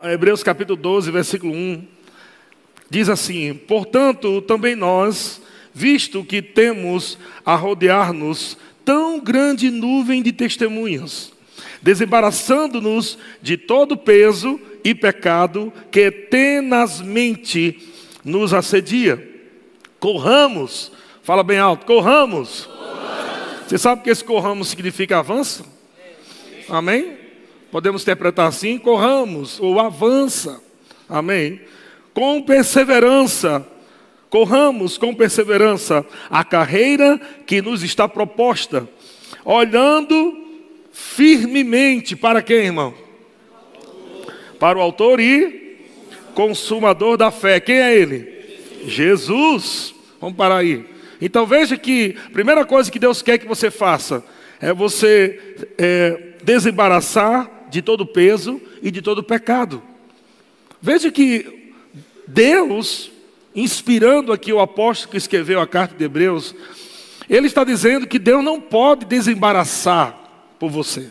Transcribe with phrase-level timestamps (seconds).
[0.00, 1.84] Hebreus capítulo 12, versículo 1,
[2.88, 5.42] diz assim: Portanto, também nós,
[5.74, 11.32] visto que temos a rodear-nos tão grande nuvem de testemunhas,
[11.82, 17.80] desembaraçando-nos de todo peso e pecado que tenazmente
[18.24, 19.42] nos assedia.
[19.98, 20.92] Corramos,
[21.24, 22.66] fala bem alto, corramos.
[22.66, 23.66] corramos.
[23.66, 25.66] Você sabe que esse corramos significa avanço?
[26.68, 27.17] Amém?
[27.70, 30.60] Podemos interpretar assim: corramos ou avança.
[31.08, 31.60] Amém?
[32.14, 33.66] Com perseverança,
[34.28, 38.88] corramos com perseverança a carreira que nos está proposta,
[39.44, 40.36] olhando
[40.92, 42.94] firmemente para quem, irmão?
[44.58, 45.78] Para o autor e
[46.34, 47.60] consumador da fé.
[47.60, 48.58] Quem é ele?
[48.86, 49.94] Jesus.
[50.20, 50.84] Vamos parar aí.
[51.20, 54.24] Então veja que a primeira coisa que Deus quer que você faça
[54.60, 59.82] é você é, desembaraçar de todo peso e de todo pecado.
[60.80, 61.72] Veja que
[62.26, 63.10] Deus,
[63.54, 66.54] inspirando aqui o apóstolo que escreveu a carta de Hebreus,
[67.28, 70.18] ele está dizendo que Deus não pode desembaraçar
[70.58, 71.10] por você.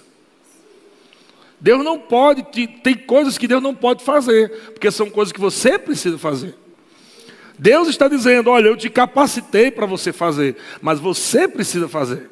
[1.59, 2.43] Deus não pode,
[2.83, 6.55] tem coisas que Deus não pode fazer, porque são coisas que você precisa fazer.
[7.57, 12.29] Deus está dizendo: olha, eu te capacitei para você fazer, mas você precisa fazer.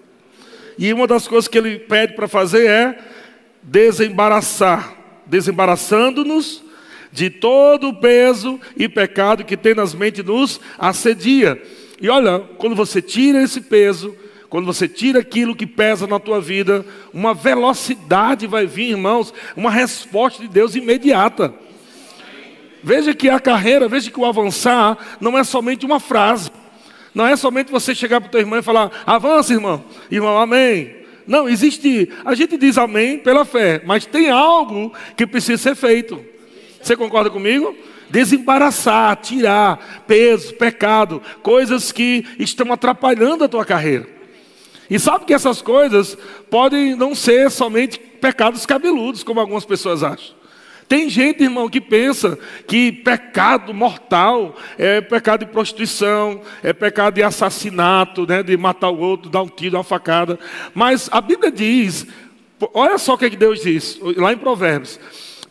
[0.77, 2.99] E uma das coisas que ele pede para fazer é
[3.65, 6.63] desembaraçar, desembaraçando-nos
[7.11, 11.61] de todo o peso e pecado que tem nas mentes nos assedia.
[11.99, 14.15] E olha, quando você tira esse peso,
[14.49, 19.71] quando você tira aquilo que pesa na tua vida, uma velocidade vai vir, irmãos, uma
[19.71, 21.53] resposta de Deus imediata.
[22.83, 26.51] Veja que a carreira, veja que o avançar não é somente uma frase.
[27.13, 29.83] Não é somente você chegar para o teu irmão e falar, avança, irmão.
[30.11, 31.04] Irmão, amém.
[31.27, 32.09] Não, existe.
[32.23, 36.23] A gente diz amém pela fé, mas tem algo que precisa ser feito.
[36.81, 37.75] Você concorda comigo?
[38.09, 44.07] Desembaraçar, tirar peso, pecado, coisas que estão atrapalhando a tua carreira.
[44.89, 46.15] E sabe que essas coisas
[46.49, 50.34] podem não ser somente pecados cabeludos, como algumas pessoas acham.
[50.87, 52.37] Tem gente, irmão, que pensa
[52.67, 58.99] que pecado mortal é pecado de prostituição, é pecado de assassinato, né, de matar o
[58.99, 60.37] outro, dar um tiro, uma facada.
[60.75, 62.05] Mas a Bíblia diz,
[62.73, 64.99] olha só o que, é Deus diz, lá em Provérbios,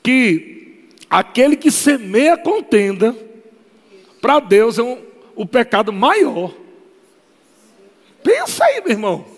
[0.03, 3.15] que aquele que semeia contenda,
[4.21, 5.03] para Deus é um,
[5.35, 6.55] o pecado maior.
[8.23, 9.34] Pensa aí, meu irmão.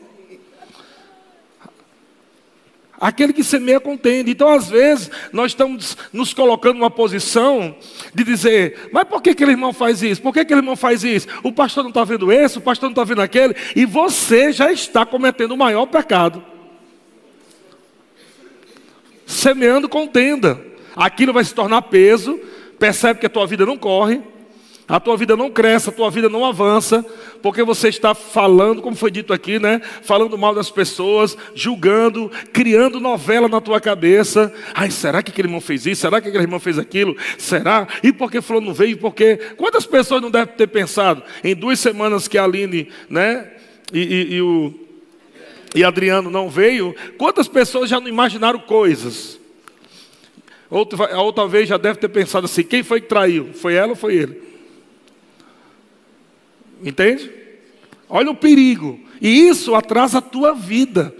[2.98, 4.30] Aquele que semeia contende.
[4.30, 7.76] Então, às vezes, nós estamos nos colocando numa posição
[8.14, 10.22] de dizer: mas por que aquele irmão faz isso?
[10.22, 11.28] Por que aquele irmão faz isso?
[11.42, 14.72] O pastor não está vendo esse, o pastor não está vendo aquele, e você já
[14.72, 16.42] está cometendo o maior pecado.
[19.26, 20.60] Semeando contenda.
[20.94, 22.40] Aquilo vai se tornar peso,
[22.78, 24.22] percebe que a tua vida não corre,
[24.88, 27.04] a tua vida não cresce, a tua vida não avança,
[27.42, 29.80] porque você está falando, como foi dito aqui, né?
[30.02, 34.52] Falando mal das pessoas, julgando, criando novela na tua cabeça.
[34.72, 36.02] Ai, será que aquele irmão fez isso?
[36.02, 37.16] Será que aquele irmão fez aquilo?
[37.36, 37.88] Será?
[38.00, 38.96] E por que falou não veio?
[38.96, 43.50] Porque quantas pessoas não devem ter pensado em duas semanas que a Aline, né?
[43.92, 44.72] E, e, e o
[45.74, 46.94] e Adriano não veio?
[47.18, 49.38] Quantas pessoas já não imaginaram coisas?
[50.70, 53.50] Outra, outra vez já deve ter pensado assim: quem foi que traiu?
[53.52, 54.46] Foi ela ou foi ele?
[56.82, 57.30] Entende?
[58.08, 59.00] Olha o perigo.
[59.20, 61.14] E isso atrasa a tua vida.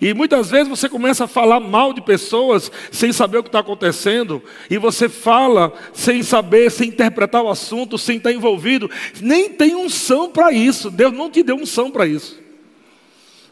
[0.00, 3.58] E muitas vezes você começa a falar mal de pessoas sem saber o que está
[3.58, 8.90] acontecendo, e você fala sem saber, sem interpretar o assunto, sem estar envolvido.
[9.20, 10.90] Nem tem unção para isso.
[10.90, 12.38] Deus não te deu unção para isso.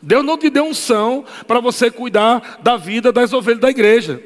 [0.01, 4.23] Deus não te deu unção para você cuidar da vida das ovelhas da igreja.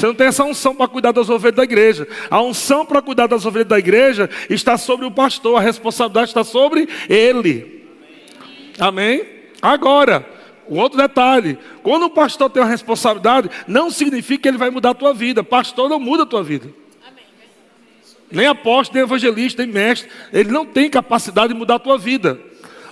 [0.00, 2.08] Você não tem essa unção para cuidar das ovelhas da igreja.
[2.30, 6.42] A unção para cuidar das ovelhas da igreja está sobre o pastor, a responsabilidade está
[6.42, 7.84] sobre ele.
[8.78, 9.26] Amém?
[9.60, 10.26] Agora,
[10.66, 14.90] um outro detalhe: quando o pastor tem uma responsabilidade, não significa que ele vai mudar
[14.90, 15.44] a tua vida.
[15.44, 16.70] Pastor não muda a tua vida.
[18.32, 20.08] Nem apóstolo, nem evangelista, nem mestre.
[20.32, 22.40] Ele não tem capacidade de mudar a tua vida.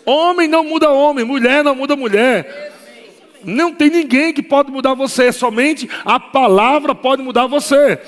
[0.04, 2.77] Homem não muda homem, mulher não muda mulher.
[3.44, 8.00] Não tem ninguém que pode mudar você, somente a palavra pode mudar você.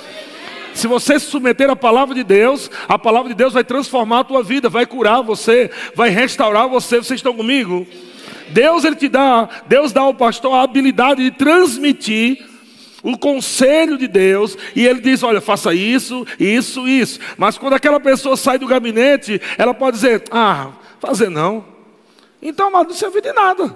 [0.75, 4.25] Se você se submeter à palavra de Deus, a palavra de Deus vai transformar a
[4.25, 6.99] tua vida, vai curar você, vai restaurar você.
[6.99, 7.87] Vocês estão comigo?
[8.51, 12.49] Deus ele te dá, Deus dá ao pastor a habilidade de transmitir
[13.03, 17.19] o conselho de Deus, e ele diz: Olha, faça isso, isso, isso.
[17.39, 21.65] Mas quando aquela pessoa sai do gabinete, ela pode dizer: Ah, fazer não.
[22.43, 23.75] Então, mas não serviu de nada.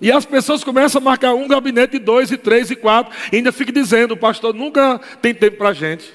[0.00, 3.50] E as pessoas começam a marcar um gabinete, dois, e três, e quatro, e ainda
[3.50, 6.12] fica dizendo: o pastor nunca tem tempo para a gente.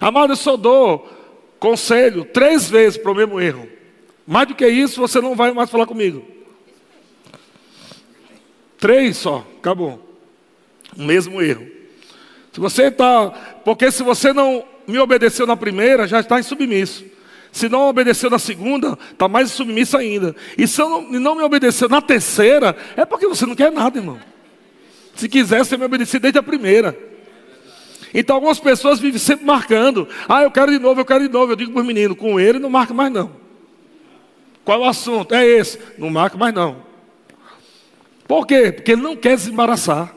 [0.00, 1.08] Amado, eu só dou
[1.58, 3.68] conselho três vezes para o mesmo erro.
[4.26, 6.22] Mais do que isso, você não vai mais falar comigo.
[8.78, 10.02] Três só, acabou.
[10.96, 11.66] O mesmo erro.
[12.52, 13.30] Se você está.
[13.64, 17.04] Porque se você não me obedeceu na primeira, já está em submisso.
[17.56, 20.36] Se não obedeceu na segunda, está mais submisso ainda.
[20.58, 24.20] E se não, não me obedeceu na terceira, é porque você não quer nada, irmão.
[25.14, 26.94] Se quiser, você me obedecer desde a primeira.
[28.12, 30.06] Então algumas pessoas vivem sempre marcando.
[30.28, 31.52] Ah, eu quero de novo, eu quero de novo.
[31.52, 33.30] Eu digo para os meninos, com ele não marca mais não.
[34.62, 35.34] Qual é o assunto?
[35.34, 35.78] É esse.
[35.96, 36.82] Não marca mais não.
[38.28, 38.70] Por quê?
[38.70, 40.14] Porque ele não quer desembaraçar.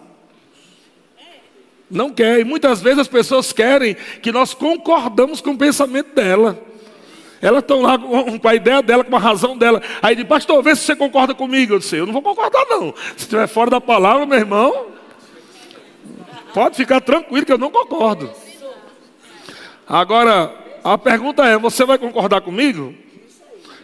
[1.89, 2.41] Não quer.
[2.41, 6.67] E muitas vezes as pessoas querem que nós concordamos com o pensamento dela.
[7.41, 9.81] Elas estão lá com a ideia dela, com a razão dela.
[10.01, 11.73] Aí diz, pastor, vê se você concorda comigo.
[11.73, 12.93] Eu disse, eu não vou concordar não.
[13.15, 14.87] Se estiver fora da palavra, meu irmão,
[16.53, 18.29] pode ficar tranquilo que eu não concordo.
[19.87, 20.53] Agora,
[20.83, 22.93] a pergunta é, você vai concordar comigo?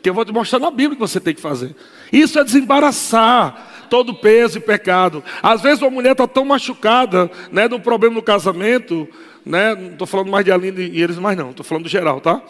[0.03, 1.75] Que eu vou te mostrar na Bíblia que você tem que fazer.
[2.11, 5.23] Isso é desembaraçar todo peso e pecado.
[5.41, 9.07] Às vezes uma mulher está tão machucada, né, um problema no casamento,
[9.45, 9.75] né?
[9.75, 12.41] Não estou falando mais de Aline e eles mais não, estou falando do geral, tá?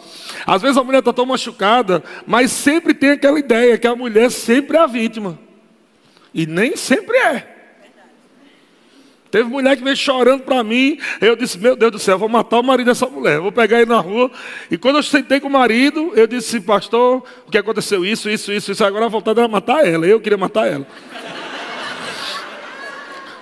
[0.46, 4.30] Às vezes a mulher está tão machucada, mas sempre tem aquela ideia que a mulher
[4.30, 5.38] sempre é a vítima.
[6.32, 7.55] E nem sempre é.
[9.36, 10.98] Teve mulher que veio chorando para mim.
[11.20, 13.38] Eu disse: Meu Deus do céu, vou matar o marido dessa mulher.
[13.38, 14.30] Vou pegar ele na rua.
[14.70, 18.02] E quando eu sentei com o marido, eu disse: Pastor, o que aconteceu?
[18.02, 18.82] Isso, isso, isso, isso.
[18.82, 20.06] Agora a vontade era matar ela.
[20.06, 20.86] Eu queria matar ela.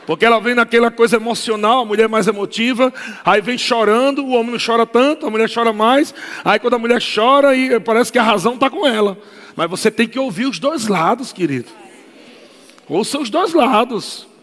[0.04, 2.92] Porque ela vem naquela coisa emocional, a mulher mais emotiva,
[3.24, 6.12] aí vem chorando, o homem não chora tanto, a mulher chora mais.
[6.44, 7.50] Aí quando a mulher chora,
[7.84, 9.16] parece que a razão está com ela.
[9.54, 11.68] Mas você tem que ouvir os dois lados, querido.
[12.88, 14.33] Ouça os dois lados.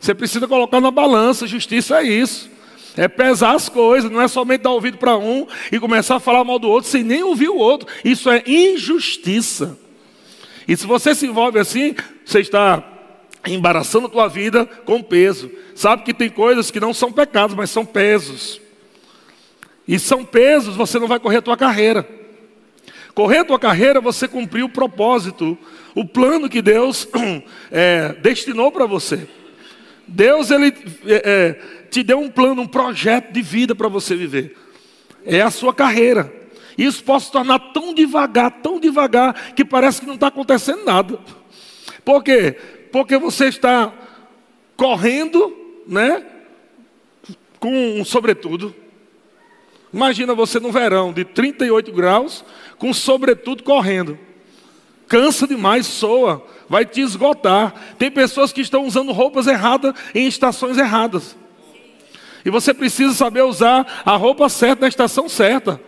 [0.00, 2.50] Você precisa colocar na balança, justiça é isso.
[2.96, 6.42] É pesar as coisas, não é somente dar ouvido para um e começar a falar
[6.42, 7.88] mal do outro sem nem ouvir o outro.
[8.04, 9.78] Isso é injustiça.
[10.66, 12.82] E se você se envolve assim, você está
[13.46, 15.50] embaraçando a tua vida com peso.
[15.74, 18.60] Sabe que tem coisas que não são pecados, mas são pesos.
[19.86, 22.06] E são pesos, você não vai correr a tua carreira.
[23.14, 25.56] Correr a tua carreira, você cumpriu o propósito,
[25.94, 27.08] o plano que Deus
[27.70, 29.26] é, destinou para você.
[30.08, 30.74] Deus, Ele
[31.06, 31.52] é, é,
[31.90, 34.56] te deu um plano, um projeto de vida para você viver.
[35.24, 36.32] É a sua carreira.
[36.76, 41.18] Isso pode se tornar tão devagar, tão devagar, que parece que não está acontecendo nada.
[42.04, 42.56] Por quê?
[42.90, 43.92] porque você está
[44.76, 45.56] correndo,
[45.86, 46.24] né?
[47.58, 48.74] Com um sobretudo.
[49.92, 52.44] Imagina você no verão de 38 graus,
[52.78, 54.18] com sobretudo correndo.
[55.08, 57.74] Cansa demais, soa, vai te esgotar.
[57.98, 61.36] Tem pessoas que estão usando roupas erradas em estações erradas.
[62.44, 65.80] E você precisa saber usar a roupa certa na estação certa.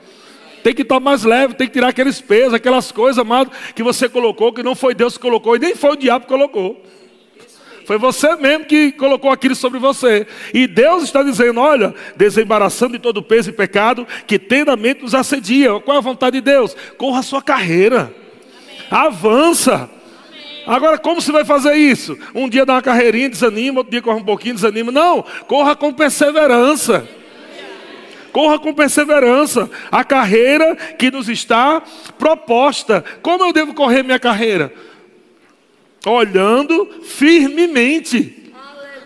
[0.63, 4.09] Tem que estar mais leve, tem que tirar aqueles pesos, aquelas coisas, amado, que você
[4.09, 6.83] colocou, que não foi Deus que colocou, e nem foi o diabo que colocou.
[7.87, 10.27] Foi você mesmo que colocou aquilo sobre você.
[10.55, 15.81] E Deus está dizendo: olha, desembaraçando de todo peso e pecado que tendamente nos assedia.
[15.81, 16.77] Qual é a vontade de Deus?
[16.97, 18.15] Corra a sua carreira.
[18.91, 19.89] Avança.
[20.67, 22.19] Agora, como você vai fazer isso?
[22.35, 24.93] Um dia dá uma carreirinha, desanima, outro dia corre um pouquinho, desanima.
[24.93, 27.09] Não, corra com perseverança.
[28.33, 31.83] Corra com perseverança a carreira que nos está
[32.19, 33.05] proposta.
[33.23, 34.73] Como eu devo correr minha carreira?
[36.07, 38.53] Olhando firmemente.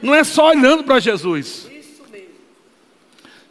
[0.03, 1.71] Não é só olhando para Jesus.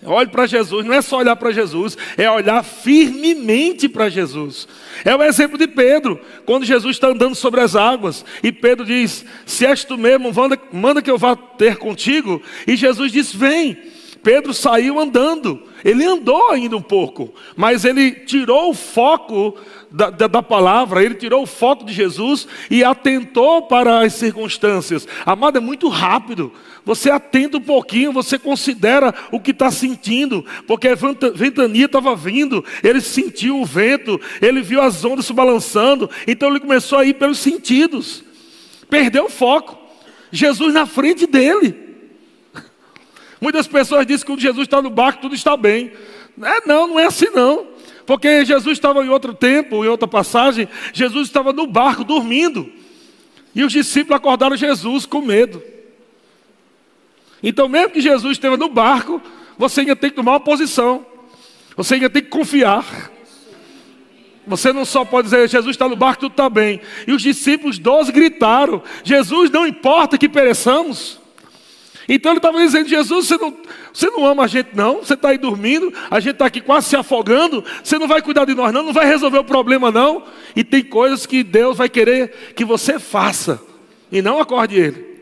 [0.06, 4.68] Olhe para Jesus, não é só olhar para Jesus, é olhar firmemente para Jesus.
[5.06, 9.26] É o exemplo de Pedro, quando Jesus está andando sobre as águas, e Pedro diz:
[9.46, 12.42] Se és tu mesmo, manda, manda que eu vá ter contigo.
[12.68, 13.78] E Jesus diz: Vem.
[14.24, 15.64] Pedro saiu andando.
[15.84, 19.58] Ele andou ainda um pouco, mas ele tirou o foco
[19.94, 25.08] da, da, da, palavra, ele tirou o foco de Jesus e atentou para as circunstâncias.
[25.24, 26.52] Amado, é muito rápido.
[26.84, 32.66] Você atenta um pouquinho, você considera o que está sentindo, porque a ventania estava vindo,
[32.84, 37.14] ele sentiu o vento, ele viu as ondas se balançando, então ele começou a ir
[37.14, 38.24] pelos sentidos,
[38.90, 39.78] perdeu o foco.
[40.32, 41.78] Jesus na frente dele.
[43.40, 45.92] Muitas pessoas dizem que quando Jesus está no barco, tudo está bem.
[46.42, 47.73] É, não, não é assim não.
[48.06, 52.72] Porque Jesus estava em outro tempo, em outra passagem, Jesus estava no barco dormindo.
[53.56, 55.62] E os discípulos acordaram Jesus com medo.
[57.42, 59.22] Então, mesmo que Jesus esteja no barco,
[59.58, 61.06] você ainda tem que tomar uma posição.
[61.76, 63.12] Você ainda tem que confiar.
[64.46, 66.82] Você não só pode dizer, Jesus está no barco, tudo está bem.
[67.08, 71.22] E os discípulos, doze, gritaram: Jesus, não importa que pereçamos.
[72.08, 73.58] Então ele estava dizendo: Jesus, você não,
[73.94, 74.98] você não ama a gente, não?
[74.98, 77.64] Você está aí dormindo, a gente está aqui quase se afogando.
[77.84, 78.84] Você não vai cuidar de nós, não?
[78.84, 80.24] Não vai resolver o problema, não?
[80.56, 83.62] E tem coisas que Deus vai querer que você faça,
[84.12, 85.14] e não acorde Ele.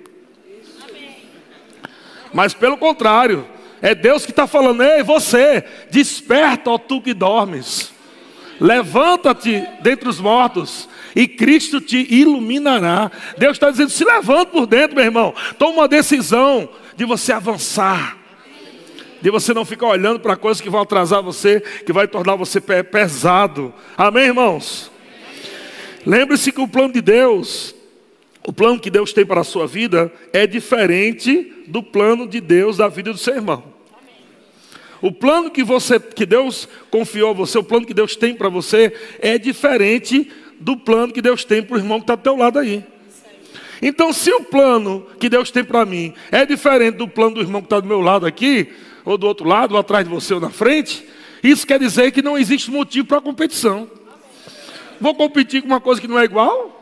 [2.34, 3.48] Mas pelo contrário,
[3.82, 7.92] é Deus que está falando: Ei, você, desperta, ó tu que dormes.
[8.60, 13.12] Levanta-te dentre os mortos e Cristo te iluminará.
[13.38, 15.34] Deus está dizendo: se levante por dentro, meu irmão.
[15.58, 18.18] Toma uma decisão de você avançar.
[19.22, 22.60] De você não ficar olhando para coisas que vão atrasar você, que vai tornar você
[22.60, 23.74] pesado.
[23.96, 24.91] Amém, irmãos?
[26.06, 27.75] Lembre-se que o plano de Deus,
[28.44, 32.77] o plano que Deus tem para a sua vida, é diferente do plano de Deus
[32.77, 33.63] da vida do seu irmão.
[35.01, 38.50] O plano que você, que Deus confiou a você, o plano que Deus tem para
[38.50, 42.36] você é diferente do plano que Deus tem para o irmão que está do teu
[42.36, 42.84] lado aí.
[43.82, 47.62] Então, se o plano que Deus tem para mim é diferente do plano do irmão
[47.62, 48.72] que está do meu lado aqui,
[49.03, 51.03] ou do outro lado, ou atrás de você ou na frente,
[51.44, 53.89] isso quer dizer que não existe motivo para competição.
[55.00, 56.77] Vou competir com uma coisa que não é igual?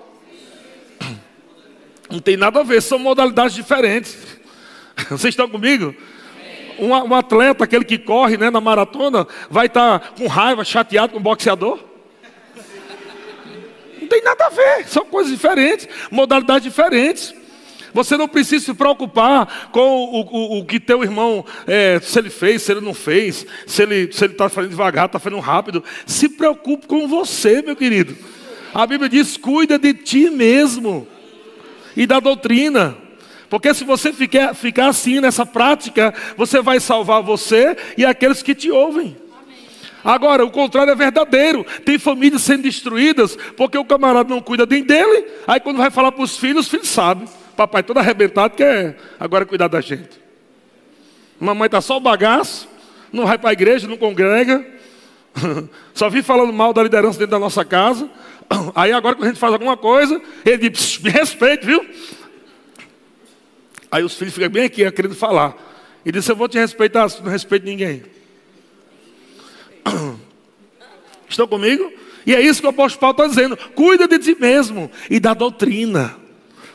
[2.09, 4.17] Não tem nada a ver, são modalidades diferentes.
[5.09, 5.95] Vocês estão comigo?
[6.79, 11.13] um, um atleta, aquele que corre né, na maratona, vai estar tá com raiva, chateado
[11.13, 11.88] com o boxeador?
[14.09, 17.31] Não tem nada a ver, são coisas diferentes, modalidades diferentes.
[17.93, 22.31] Você não precisa se preocupar com o, o, o que teu irmão, é, se ele
[22.31, 25.39] fez, se ele não fez, se ele está se ele tá fazendo devagar, está fazendo
[25.39, 25.83] rápido.
[26.07, 28.17] Se preocupe com você, meu querido.
[28.73, 31.07] A Bíblia diz: cuida de ti mesmo
[31.95, 32.97] e da doutrina.
[33.47, 38.55] Porque se você ficar, ficar assim nessa prática, você vai salvar você e aqueles que
[38.55, 39.15] te ouvem.
[40.03, 41.65] Agora, o contrário é verdadeiro.
[41.85, 45.25] Tem famílias sendo destruídas porque o camarada não cuida nem dele.
[45.47, 47.27] Aí, quando vai falar para os filhos, os filhos sabem.
[47.55, 50.19] Papai todo arrebentado quer agora cuidar da gente.
[51.39, 52.67] Mamãe está só o bagaço,
[53.11, 54.65] não vai para a igreja, não congrega.
[55.93, 58.09] Só vi falando mal da liderança dentro da nossa casa.
[58.75, 61.85] Aí agora quando a gente faz alguma coisa, ele diz, me respeite, viu?
[63.91, 65.55] Aí os filhos ficam bem aqui, querendo falar.
[66.05, 68.03] E disse: Eu vou te respeitar, não respeito ninguém.
[71.39, 71.89] Estão comigo?
[72.25, 75.33] E é isso que o apóstolo Paulo está dizendo: cuida de ti mesmo e da
[75.33, 76.17] doutrina,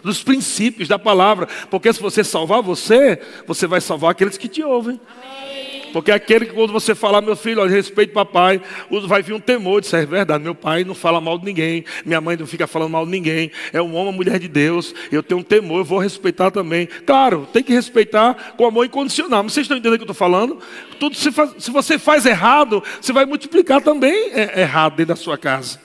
[0.02, 4.62] dos princípios da palavra, porque se você salvar você, você vai salvar aqueles que te
[4.62, 4.99] ouvem.
[5.06, 5.74] Amém.
[5.94, 8.60] Porque aquele que quando você falar, meu filho, olha, respeito papai,
[9.06, 10.42] vai vir um temor de ser é verdade.
[10.42, 13.48] Meu pai não fala mal de ninguém, minha mãe não fica falando mal de ninguém.
[13.72, 14.92] É um homem, uma mulher de Deus.
[15.12, 16.88] Eu tenho um temor, eu vou respeitar também.
[17.06, 19.44] Claro, tem que respeitar com amor incondicional.
[19.44, 20.58] Mas vocês estão entendendo o que eu estou falando?
[20.98, 25.16] Tudo se, faz, se você faz errado, você vai multiplicar também é, errado dentro da
[25.16, 25.80] sua casa.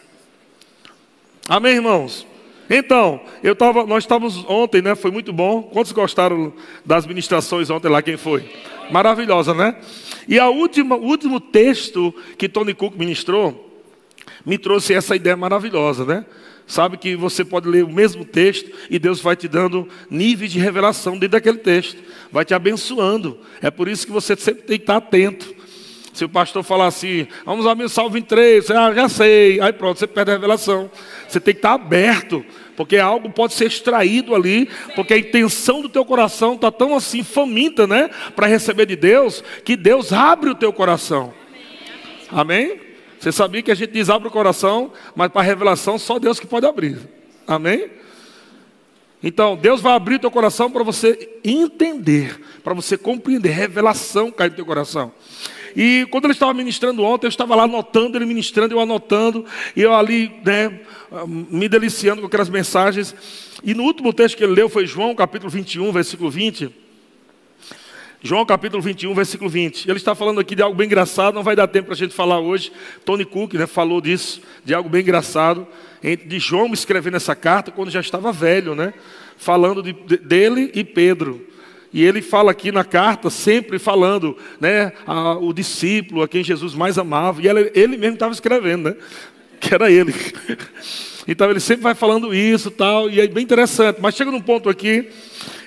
[1.47, 2.25] Amém, irmãos?
[2.69, 4.93] Então, eu tava, nós estávamos ontem, né?
[4.93, 5.63] Foi muito bom.
[5.63, 6.53] Quantos gostaram
[6.85, 8.01] das ministrações ontem lá?
[8.01, 8.47] Quem foi?
[8.91, 9.75] Maravilhosa, né?
[10.27, 13.65] E a última, o último texto que Tony Cook ministrou
[14.45, 16.25] me trouxe essa ideia maravilhosa, né?
[16.67, 20.59] Sabe que você pode ler o mesmo texto e Deus vai te dando níveis de
[20.59, 21.97] revelação dentro daquele texto,
[22.31, 23.39] vai te abençoando.
[23.59, 25.55] É por isso que você sempre tem que estar atento.
[26.19, 29.71] Se o pastor falar assim, vamos ao meu salvo 23, você, ah, já sei, aí
[29.71, 30.91] pronto, você perde a revelação.
[31.25, 32.45] Você tem que estar aberto,
[32.75, 37.23] porque algo pode ser extraído ali, porque a intenção do teu coração está tão assim
[37.23, 41.33] faminta, né, para receber de Deus, que Deus abre o teu coração.
[42.29, 42.81] Amém?
[43.17, 46.45] Você sabia que a gente diz abre o coração, mas para revelação só Deus que
[46.45, 46.99] pode abrir.
[47.47, 47.89] Amém?
[49.23, 54.49] Então, Deus vai abrir o teu coração para você entender, para você compreender, revelação cai
[54.49, 55.13] no teu coração.
[55.75, 59.45] E quando ele estava ministrando ontem, eu estava lá anotando, ele ministrando, eu anotando,
[59.75, 60.79] e eu ali, né,
[61.27, 63.15] me deliciando com aquelas mensagens.
[63.63, 66.69] E no último texto que ele leu foi João capítulo 21, versículo 20.
[68.21, 69.89] João capítulo 21, versículo 20.
[69.89, 72.13] Ele está falando aqui de algo bem engraçado, não vai dar tempo para a gente
[72.13, 72.69] falar hoje.
[73.05, 75.65] Tony Cook né, falou disso, de algo bem engraçado,
[76.25, 78.93] de João escrevendo essa carta quando já estava velho, né?
[79.37, 81.47] Falando de, de, dele e Pedro.
[81.91, 86.75] E ele fala aqui na carta, sempre falando, né, a, o discípulo a quem Jesus
[86.75, 88.95] mais amava, e ele, ele mesmo estava escrevendo, né,
[89.59, 90.13] que era ele.
[91.27, 94.01] Então ele sempre vai falando isso tal, e é bem interessante.
[94.01, 95.09] Mas chega num ponto aqui,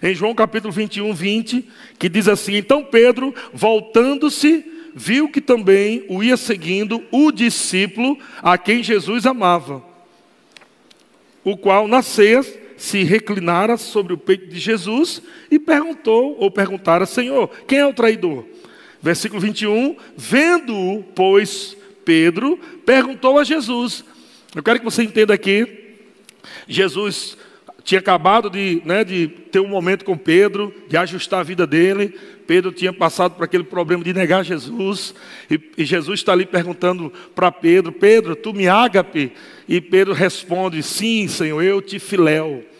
[0.02, 1.68] em João capítulo 21, 20,
[2.00, 8.58] que diz assim: Então Pedro, voltando-se, viu que também o ia seguindo o discípulo a
[8.58, 9.84] quem Jesus amava,
[11.44, 12.44] o qual na ceia
[12.82, 17.94] se reclinara sobre o peito de Jesus e perguntou, ou perguntara, Senhor, quem é o
[17.94, 18.44] traidor?
[19.00, 24.04] Versículo 21, vendo-o, pois, Pedro perguntou a Jesus.
[24.52, 25.94] Eu quero que você entenda aqui.
[26.66, 27.38] Jesus
[27.84, 32.18] tinha acabado de, né, de ter um momento com Pedro, de ajustar a vida dele.
[32.48, 35.14] Pedro tinha passado por aquele problema de negar Jesus.
[35.48, 39.32] E, e Jesus está ali perguntando para Pedro: Pedro, tu me ágape?
[39.68, 42.71] E Pedro responde: Sim, Senhor, eu te filéu.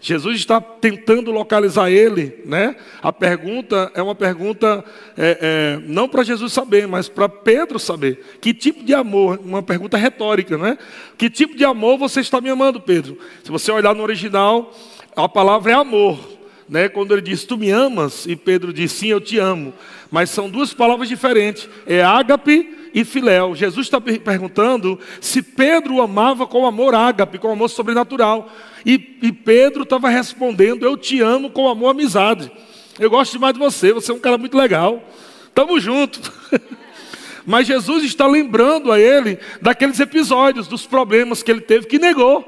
[0.00, 2.74] Jesus está tentando localizar ele, né?
[3.02, 4.82] A pergunta é uma pergunta
[5.16, 8.38] é, é, não para Jesus saber, mas para Pedro saber.
[8.40, 9.38] Que tipo de amor?
[9.44, 10.78] Uma pergunta retórica, né?
[11.18, 13.18] Que tipo de amor você está me amando, Pedro?
[13.44, 14.74] Se você olhar no original,
[15.14, 16.18] a palavra é amor.
[16.66, 19.74] Né, quando ele diz, tu me amas, e Pedro diz, sim, eu te amo.
[20.10, 23.54] Mas são duas palavras diferentes, é ágape e filéu.
[23.54, 28.50] Jesus está perguntando se Pedro amava com amor ágape, com amor sobrenatural.
[28.84, 32.50] E, e Pedro estava respondendo: Eu te amo com amor amizade.
[32.98, 35.02] Eu gosto demais de você, você é um cara muito legal.
[35.54, 36.20] Tamo junto.
[37.46, 42.46] Mas Jesus está lembrando a ele daqueles episódios, dos problemas que ele teve, que negou.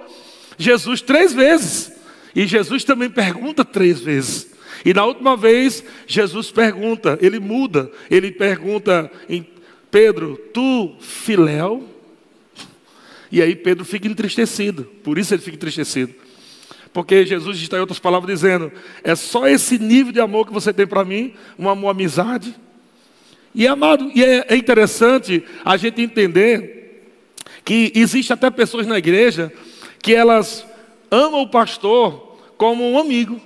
[0.59, 1.93] Jesus três vezes.
[2.35, 4.52] E Jesus também pergunta três vezes.
[4.85, 9.47] E na última vez, Jesus pergunta, ele muda, ele pergunta em
[9.91, 11.89] Pedro, tu filéu?
[13.31, 16.15] E aí Pedro fica entristecido, por isso ele fica entristecido.
[16.93, 18.71] Porque Jesus está em outras palavras dizendo:
[19.03, 22.55] é só esse nível de amor que você tem para mim, um amor amizade.
[23.55, 27.11] E, amado, e é, é interessante a gente entender
[27.65, 29.53] que existe até pessoas na igreja
[30.03, 30.67] que elas
[31.11, 33.41] amam o pastor como um amigo.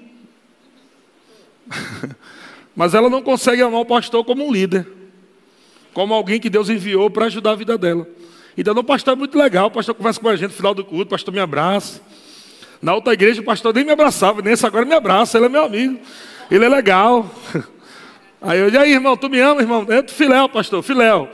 [2.74, 4.86] Mas ela não consegue amar o pastor como um líder,
[5.94, 8.06] como alguém que Deus enviou para ajudar a vida dela.
[8.56, 10.84] Então, o pastor é muito legal, o pastor conversa com a gente no final do
[10.84, 12.00] culto, o pastor me abraça.
[12.80, 15.64] Na outra igreja, o pastor nem me abraçava, nesse agora me abraça, ele é meu
[15.64, 15.98] amigo,
[16.50, 17.30] ele é legal.
[18.40, 19.84] Aí eu, e aí, irmão, tu me ama, irmão?
[19.88, 21.28] É filéu, pastor, filéu.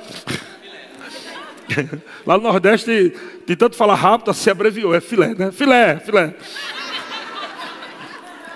[2.25, 3.13] Lá no Nordeste,
[3.45, 5.51] de tanto falar rápido, se abreviou, é filé, né?
[5.51, 6.35] Filé, filé.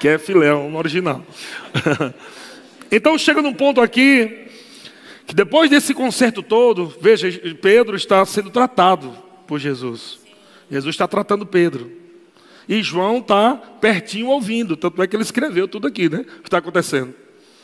[0.01, 1.25] Que é filé, um original.
[2.89, 4.47] Então chega num ponto aqui
[5.27, 7.29] que depois desse concerto todo, veja,
[7.61, 9.13] Pedro está sendo tratado
[9.47, 10.21] por Jesus.
[10.71, 11.91] Jesus está tratando Pedro.
[12.69, 16.21] E João está pertinho ouvindo, tanto é que ele escreveu tudo aqui, né?
[16.21, 17.15] O que está acontecendo.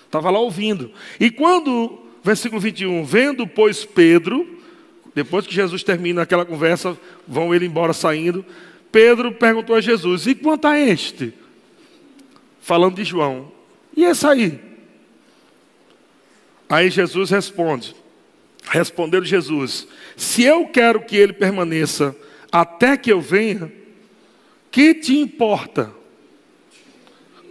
[0.05, 0.91] Estava lá ouvindo.
[1.19, 4.61] E quando, versículo 21, vendo, pois, Pedro,
[5.15, 8.45] depois que Jesus termina aquela conversa, vão ele embora saindo,
[8.91, 11.33] Pedro perguntou a Jesus: E quanto a este?
[12.63, 13.53] Falando de João.
[13.95, 14.59] E esse aí?
[16.69, 17.95] Aí Jesus responde:
[18.71, 22.17] Respondeu Jesus: Se eu quero que ele permaneça
[22.51, 23.71] até que eu venha,
[24.71, 25.93] que te importa?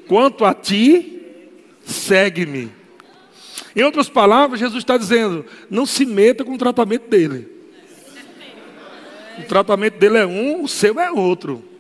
[0.08, 1.22] Quanto a ti,
[1.86, 2.72] segue-me.
[3.76, 7.48] Em outras palavras, Jesus está dizendo: não se meta com o tratamento dele.
[9.40, 11.71] O tratamento dele é um, o seu é outro.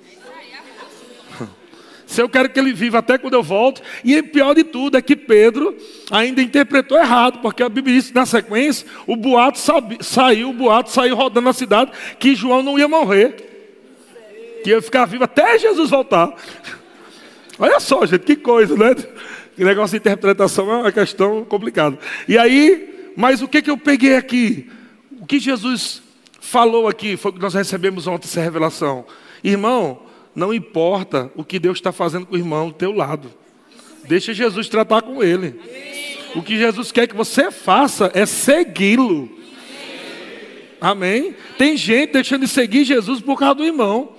[2.11, 3.81] Se eu quero que ele viva até quando eu volto.
[4.03, 5.73] E pior de tudo é que Pedro
[6.11, 9.57] ainda interpretou errado, porque a Bíblia diz na sequência: o boato
[10.01, 14.59] saiu, o boato saiu rodando na cidade que João não ia morrer.
[14.61, 16.35] Que ia ficar vivo até Jesus voltar.
[17.57, 18.93] Olha só, gente, que coisa, né?
[19.55, 21.97] Que negócio de interpretação é uma questão complicada.
[22.27, 24.69] E aí, mas o que, que eu peguei aqui?
[25.17, 26.01] O que Jesus
[26.41, 29.05] falou aqui foi o que nós recebemos ontem essa revelação.
[29.41, 33.31] Irmão, não importa o que Deus está fazendo com o irmão do teu lado.
[34.07, 35.59] Deixa Jesus tratar com ele.
[36.35, 39.29] O que Jesus quer que você faça é segui-lo.
[40.79, 41.35] Amém?
[41.57, 44.09] Tem gente deixando de seguir Jesus por causa do irmão.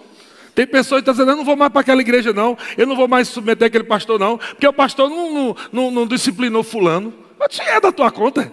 [0.55, 2.57] Tem pessoas que estão dizendo, eu não vou mais para aquela igreja, não.
[2.77, 4.37] Eu não vou mais submeter aquele pastor, não.
[4.39, 7.13] Porque o pastor não, não, não, não disciplinou fulano.
[7.39, 8.53] Mas é da tua conta.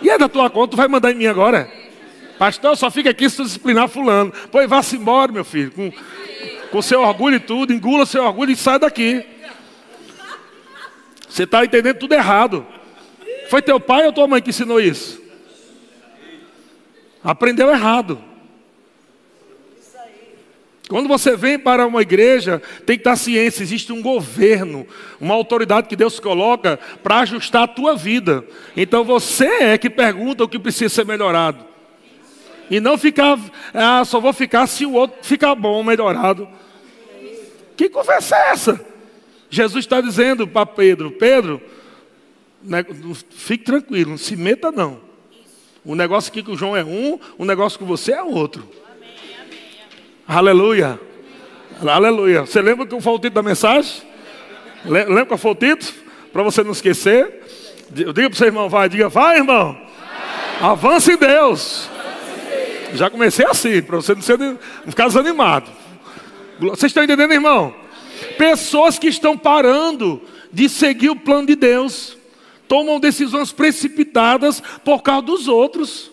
[0.00, 1.70] E é da tua conta, tu vai mandar em mim agora.
[2.38, 4.32] Pastor, só fica aqui se disciplinar fulano.
[4.50, 5.72] Pois vá-se embora, meu filho.
[5.72, 5.92] Com,
[6.70, 7.72] com seu orgulho e tudo.
[7.72, 9.24] Engula seu orgulho e sai daqui.
[11.28, 12.66] Você está entendendo tudo errado.
[13.48, 15.20] Foi teu pai ou tua mãe que ensinou isso?
[17.22, 18.22] Aprendeu errado.
[20.88, 24.86] Quando você vem para uma igreja, tem que estar ciência, existe um governo,
[25.20, 28.42] uma autoridade que Deus coloca para ajustar a tua vida.
[28.74, 31.62] Então você é que pergunta o que precisa ser melhorado.
[32.70, 33.38] E não ficar,
[33.72, 36.48] ah, só vou ficar se o outro ficar bom, melhorado.
[37.76, 38.86] Que conversa é essa?
[39.48, 41.60] Jesus está dizendo para Pedro: Pedro,
[42.62, 42.84] né,
[43.30, 45.00] fique tranquilo, não se meta não.
[45.84, 48.68] O negócio aqui com o João é um, o negócio com você é outro.
[48.84, 49.86] Amém, amém,
[50.26, 51.00] Aleluia.
[51.86, 52.40] Aleluia.
[52.42, 54.02] Você lembra que foi o título da mensagem?
[54.84, 55.92] Lembra qual foi o título?
[56.32, 57.42] Para você não esquecer.
[57.90, 59.74] Diga para o seu irmão, vai, diga, vai, irmão.
[60.60, 60.70] Vai.
[60.70, 61.88] Avance em Deus.
[62.94, 65.70] Já comecei assim, para você não, ser, não ficar desanimado.
[66.58, 67.74] Vocês estão entendendo, irmão?
[68.36, 70.20] Pessoas que estão parando
[70.52, 72.16] de seguir o plano de Deus,
[72.66, 76.10] tomam decisões precipitadas por causa dos outros.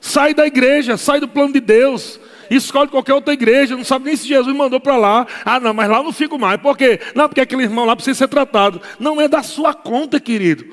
[0.00, 2.18] Sai da igreja, sai do plano de Deus,
[2.50, 5.26] escolhe qualquer outra igreja, não sabe nem se Jesus mandou para lá.
[5.44, 6.60] Ah, não, mas lá eu não fico mais.
[6.60, 6.98] Por quê?
[7.14, 8.80] Não, porque aquele irmão lá precisa ser tratado.
[8.98, 10.64] Não é da sua conta, querido.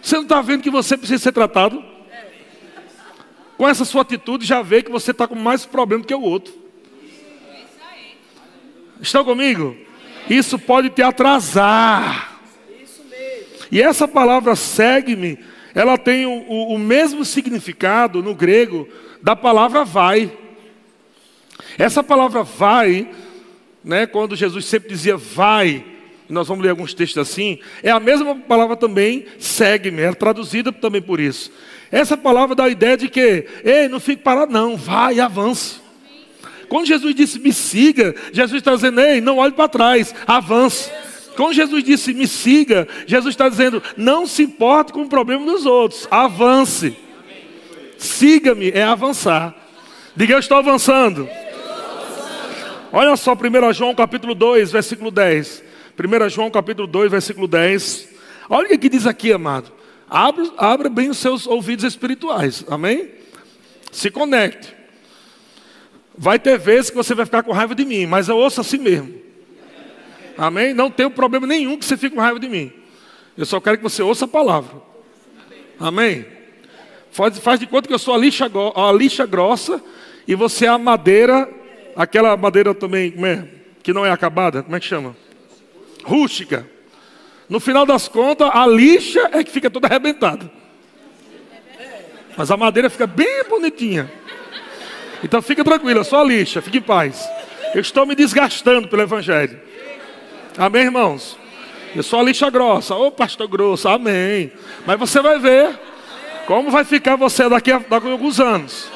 [0.00, 1.91] Você não está vendo que você precisa ser tratado?
[3.56, 6.54] Com essa sua atitude, já vê que você está com mais problema que o outro.
[9.00, 9.76] Estão comigo?
[10.30, 12.40] Isso pode te atrasar.
[13.70, 15.38] E essa palavra segue-me,
[15.74, 18.88] ela tem o, o, o mesmo significado no grego
[19.22, 20.30] da palavra vai.
[21.78, 23.08] Essa palavra vai,
[23.82, 25.84] né, quando Jesus sempre dizia vai,
[26.28, 31.00] nós vamos ler alguns textos assim, é a mesma palavra também, segue-me, é traduzida também
[31.00, 31.50] por isso.
[31.92, 35.82] Essa palavra dá a ideia de que, ei, não fique parado, não, vai, avance.
[36.66, 40.90] Quando Jesus disse me siga, Jesus está dizendo, ei, não olhe para trás, avance.
[41.36, 45.66] Quando Jesus disse me siga, Jesus está dizendo, não se importe com o problema dos
[45.66, 46.96] outros, avance.
[47.98, 49.54] Siga-me é avançar.
[50.16, 51.28] Diga, eu estou avançando.
[52.90, 55.62] Olha só, 1 João capítulo 2, versículo 10.
[55.98, 58.08] 1 João capítulo 2, versículo 10.
[58.48, 59.81] Olha o que diz aqui, amado.
[60.14, 62.64] Abra, abra bem os seus ouvidos espirituais.
[62.68, 63.10] Amém?
[63.90, 64.74] Se conecte.
[66.16, 68.78] Vai ter vezes que você vai ficar com raiva de mim, mas eu ouço assim
[68.78, 69.14] mesmo.
[70.36, 70.74] Amém?
[70.74, 72.70] Não tenho problema nenhum que você fique com raiva de mim.
[73.38, 74.82] Eu só quero que você ouça a palavra.
[75.80, 76.26] Amém?
[77.10, 79.82] Faz, faz de conta que eu sou a lixa, a lixa grossa
[80.28, 81.48] e você é a madeira
[81.96, 83.48] aquela madeira também, como é?
[83.82, 85.16] Que não é acabada, como é que chama?
[86.04, 86.66] Rústica.
[87.52, 90.50] No final das contas, a lixa é que fica toda arrebentada.
[92.34, 94.10] Mas a madeira fica bem bonitinha.
[95.22, 97.28] Então fica tranquila, só a lixa, fique em paz.
[97.74, 99.60] Eu estou me desgastando pelo Evangelho.
[100.56, 101.36] Amém, irmãos?
[101.94, 104.50] Eu sou a lixa grossa, ô pastor grosso, amém.
[104.86, 105.78] Mas você vai ver
[106.46, 108.88] como vai ficar você daqui a, daqui a alguns anos.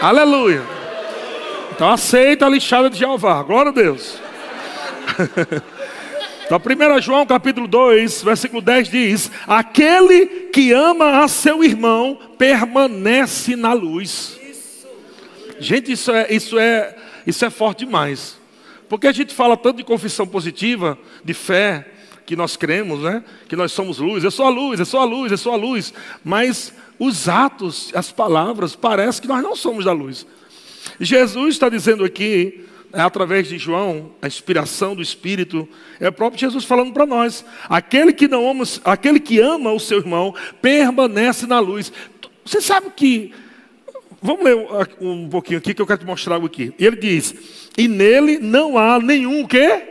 [0.00, 0.62] Aleluia.
[1.72, 3.42] Então aceita a lixada de Jeová.
[3.42, 4.22] Glória a Deus.
[6.46, 13.56] Então, 1 João capítulo 2, versículo 10 diz: Aquele que ama a seu irmão permanece
[13.56, 14.38] na luz.
[15.58, 18.38] Gente, isso é, isso é, isso é forte demais.
[18.90, 21.86] Porque a gente fala tanto de confissão positiva, de fé,
[22.26, 23.24] que nós cremos, né?
[23.48, 24.22] Que nós somos luz.
[24.22, 25.94] Eu sou a luz, eu sou a luz, eu sou a luz.
[26.22, 30.26] Mas os atos, as palavras, parece que nós não somos da luz.
[31.00, 32.66] Jesus está dizendo aqui,
[33.02, 35.68] através de João, a inspiração do Espírito,
[36.00, 39.80] é o próprio Jesus falando para nós: aquele que não ama, aquele que ama o
[39.80, 41.92] seu irmão permanece na luz.
[42.44, 43.32] Você sabe que
[44.26, 44.56] Vamos ler
[45.02, 46.72] um pouquinho aqui que eu quero te mostrar algo aqui.
[46.78, 47.34] Ele diz:
[47.76, 49.82] "E nele não há nenhum quê?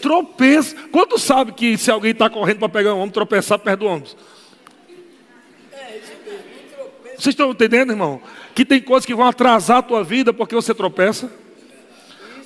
[0.00, 0.76] Tropeço.
[0.92, 4.16] Quanto sabe que se alguém está correndo para pegar um homem, tropeçar perto do ônibus?
[7.18, 8.22] Vocês estão entendendo, irmão?
[8.54, 11.28] Que tem coisas que vão atrasar a tua vida porque você tropeça.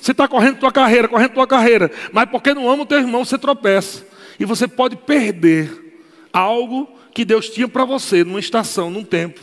[0.01, 3.25] Você está correndo tua carreira, correndo tua carreira, mas porque não ama o teu irmão,
[3.25, 4.05] você tropeça.
[4.39, 9.41] E você pode perder algo que Deus tinha para você numa estação, num tempo.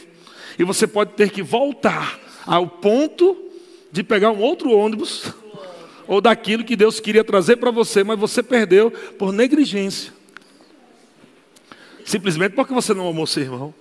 [0.59, 3.37] E você pode ter que voltar ao ponto
[3.93, 5.33] de pegar um outro ônibus
[6.07, 10.13] ou daquilo que Deus queria trazer para você, mas você perdeu por negligência.
[12.05, 13.75] Simplesmente porque você não amou seu irmão.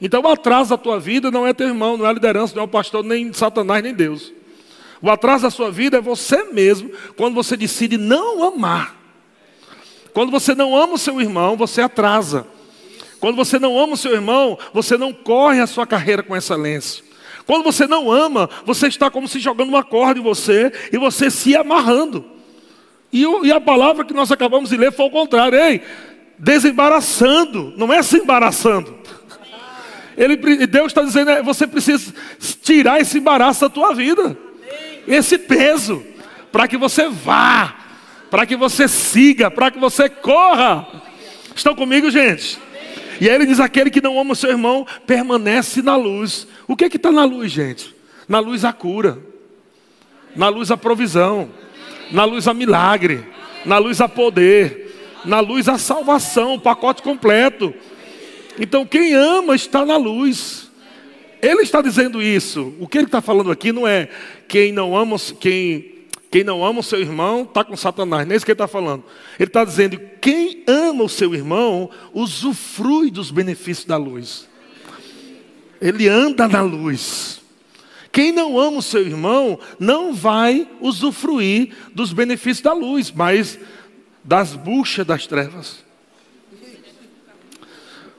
[0.00, 2.64] Então o atraso da tua vida não é teu irmão, não é liderança, não é
[2.64, 4.32] o pastor, nem Satanás, nem Deus.
[5.02, 8.96] O atraso da sua vida é você mesmo, quando você decide não amar.
[10.12, 12.46] Quando você não ama o seu irmão, você atrasa.
[13.18, 17.04] Quando você não ama o seu irmão, você não corre a sua carreira com excelência.
[17.46, 21.30] Quando você não ama, você está como se jogando uma corda em você e você
[21.30, 22.24] se amarrando.
[23.12, 25.58] E, e a palavra que nós acabamos de ler foi o contrário.
[25.58, 25.82] Ei,
[26.38, 28.98] desembaraçando, não é se embaraçando.
[30.16, 32.12] Ele, Deus está dizendo, é, você precisa
[32.62, 34.36] tirar esse embaraço da tua vida,
[35.06, 36.04] esse peso,
[36.52, 37.76] para que você vá,
[38.30, 40.86] para que você siga, para que você corra.
[41.54, 42.58] Estão comigo, gente?
[43.20, 46.46] E aí ele diz: aquele que não ama o seu irmão permanece na luz.
[46.66, 47.94] O que é que está na luz, gente?
[48.28, 49.18] Na luz a cura,
[50.34, 51.50] na luz a provisão,
[52.10, 53.26] na luz a milagre,
[53.66, 57.74] na luz a poder, na luz a salvação, o pacote completo.
[58.58, 60.69] Então, quem ama está na luz.
[61.42, 62.74] Ele está dizendo isso.
[62.78, 64.08] O que ele está falando aqui não é
[64.48, 66.00] quem não ama, quem
[66.30, 68.68] Quem não ama o seu irmão está com Satanás, nem é isso que ele está
[68.68, 69.02] falando.
[69.38, 74.48] Ele está dizendo: quem ama o seu irmão usufrui dos benefícios da luz.
[75.80, 77.40] Ele anda na luz.
[78.12, 83.58] Quem não ama o seu irmão não vai usufruir dos benefícios da luz, mas
[84.22, 85.84] das buchas das trevas.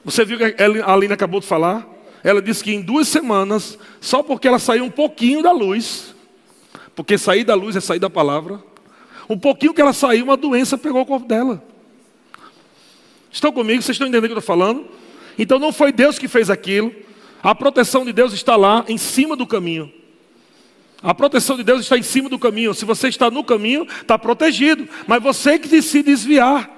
[0.04, 1.88] Você viu que a Aline acabou de falar?
[2.24, 6.16] Ela disse que em duas semanas, só porque ela saiu um pouquinho da luz,
[6.96, 8.64] porque sair da luz é sair da palavra,
[9.30, 11.64] um pouquinho que ela saiu, uma doença pegou o corpo dela.
[13.32, 13.82] Estão comigo?
[13.82, 14.88] Vocês estão entendendo o que eu estou falando?
[15.38, 16.94] Então não foi Deus que fez aquilo,
[17.42, 19.92] a proteção de Deus está lá em cima do caminho.
[21.02, 22.74] A proteção de Deus está em cima do caminho.
[22.76, 24.88] Se você está no caminho, está protegido.
[25.08, 26.70] Mas você que se desviar.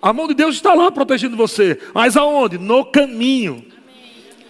[0.00, 1.78] A mão de Deus está lá protegendo você.
[1.94, 2.56] Mas aonde?
[2.56, 3.64] No caminho.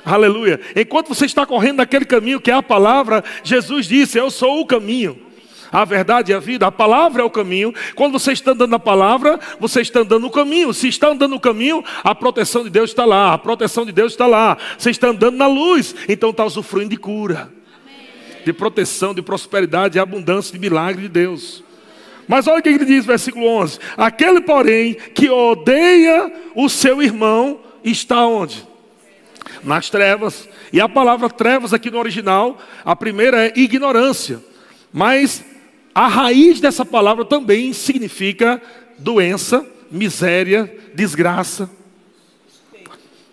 [0.04, 0.60] Aleluia.
[0.74, 4.66] Enquanto você está correndo naquele caminho que é a palavra, Jesus disse: Eu sou o
[4.66, 5.32] caminho.
[5.70, 7.72] A verdade e a vida, a palavra é o caminho.
[7.94, 10.74] Quando você está andando na palavra, você está andando no caminho.
[10.74, 13.32] Se está andando no caminho, a proteção de Deus está lá.
[13.32, 14.58] A proteção de Deus está lá.
[14.76, 17.50] Você está andando na luz, então está usufruindo de cura,
[18.44, 21.64] de proteção, de prosperidade, de abundância, de milagre de Deus.
[22.28, 27.60] Mas olha o que ele diz, versículo 11: Aquele, porém, que odeia o seu irmão,
[27.82, 28.71] está onde?
[29.62, 30.48] Nas trevas.
[30.72, 34.40] E a palavra trevas aqui no original, a primeira é ignorância.
[34.92, 35.44] Mas
[35.94, 38.60] a raiz dessa palavra também significa
[38.98, 41.70] doença, miséria, desgraça.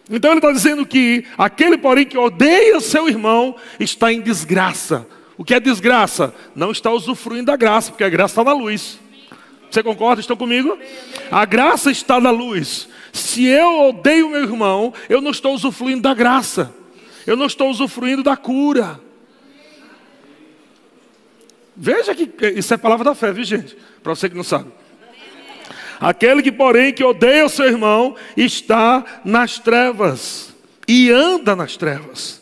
[0.09, 5.07] Então ele está dizendo que aquele, porém, que odeia seu irmão, está em desgraça.
[5.37, 6.33] O que é desgraça?
[6.55, 8.99] Não está usufruindo da graça, porque a graça está na luz.
[9.69, 10.21] Você concorda?
[10.21, 10.77] Estão comigo?
[11.31, 12.89] A graça está na luz.
[13.13, 16.73] Se eu odeio meu irmão, eu não estou usufruindo da graça.
[17.25, 18.99] Eu não estou usufruindo da cura.
[21.75, 23.77] Veja que isso é palavra da fé, viu gente?
[24.03, 24.71] Para você que não sabe.
[25.99, 30.53] Aquele que, porém, que odeia o seu irmão, está nas trevas
[30.87, 32.41] e anda nas trevas.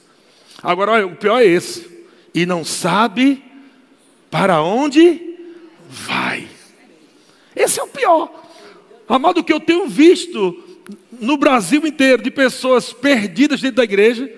[0.62, 2.06] Agora, olha, o pior é esse.
[2.34, 3.44] E não sabe
[4.30, 5.36] para onde
[5.90, 6.48] vai.
[7.58, 8.30] Esse é o pior.
[9.08, 10.64] Amado, que eu tenho visto
[11.20, 14.30] no Brasil inteiro de pessoas perdidas dentro da igreja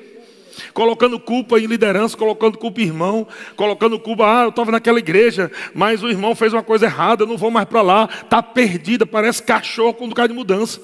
[0.73, 5.51] colocando culpa em liderança, colocando culpa em irmão, colocando culpa, ah, eu estava naquela igreja,
[5.73, 9.05] mas o irmão fez uma coisa errada, eu não vou mais para lá, está perdida,
[9.05, 10.79] parece cachorro quando cai de mudança.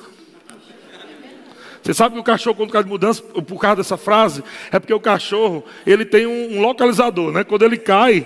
[1.81, 4.93] Você sabe que o cachorro, quando cai de mudança, por causa dessa frase, é porque
[4.93, 7.43] o cachorro, ele tem um, localizador, né?
[7.43, 8.25] Quando ele cai,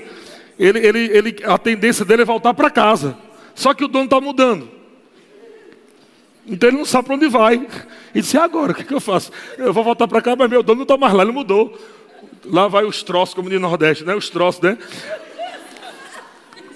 [0.58, 3.18] ele, ele, ele, a tendência dele é voltar para casa.
[3.60, 4.70] Só que o dono está mudando.
[6.48, 7.68] Então ele não sabe para onde vai.
[8.16, 9.34] E disse: agora, o que, que eu faço?
[9.58, 11.78] Eu vou voltar para cá, mas meu dono não está mais lá, ele mudou.
[12.46, 14.16] Lá vai os troços, como no Nordeste, né?
[14.16, 14.78] Os troços, né?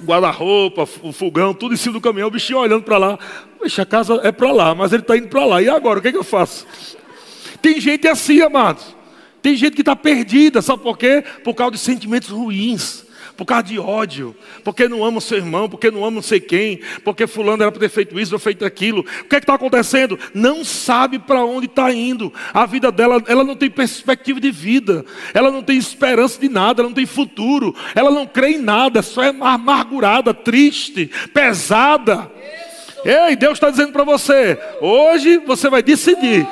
[0.03, 3.17] Guarda-roupa, o fogão, tudo em cima do caminhão, o bichinho olhando para lá.
[3.57, 5.61] Poxa, a casa é para lá, mas ele está indo para lá.
[5.61, 6.67] E agora, o que, que eu faço?
[7.61, 8.93] Tem gente assim, amados.
[9.41, 11.23] Tem gente que está perdida, sabe por quê?
[11.45, 15.67] Por causa de sentimentos ruins por causa de ódio, porque não ama o seu irmão,
[15.67, 18.65] porque não ama não sei quem, porque fulano era para ter feito isso ou feito
[18.65, 19.01] aquilo.
[19.01, 20.17] O que é está acontecendo?
[20.33, 22.31] Não sabe para onde está indo.
[22.53, 26.81] A vida dela, ela não tem perspectiva de vida, ela não tem esperança de nada,
[26.81, 32.31] ela não tem futuro, ela não crê em nada, só é amargurada, triste, pesada.
[33.03, 36.47] Ei, Deus está dizendo para você: hoje você vai decidir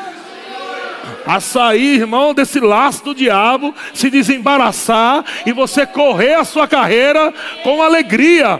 [1.26, 7.34] a sair, irmão, desse laço do diabo, se desembaraçar e você correr a sua carreira
[7.64, 8.60] com alegria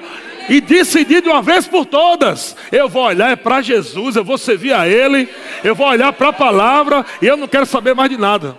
[0.50, 4.74] e decidir de uma vez por todas: eu vou olhar para Jesus, eu vou servir
[4.74, 5.30] a Ele,
[5.64, 8.58] eu vou olhar para a palavra e eu não quero saber mais de nada,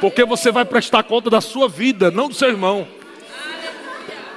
[0.00, 2.86] porque você vai prestar conta da sua vida, não do seu irmão.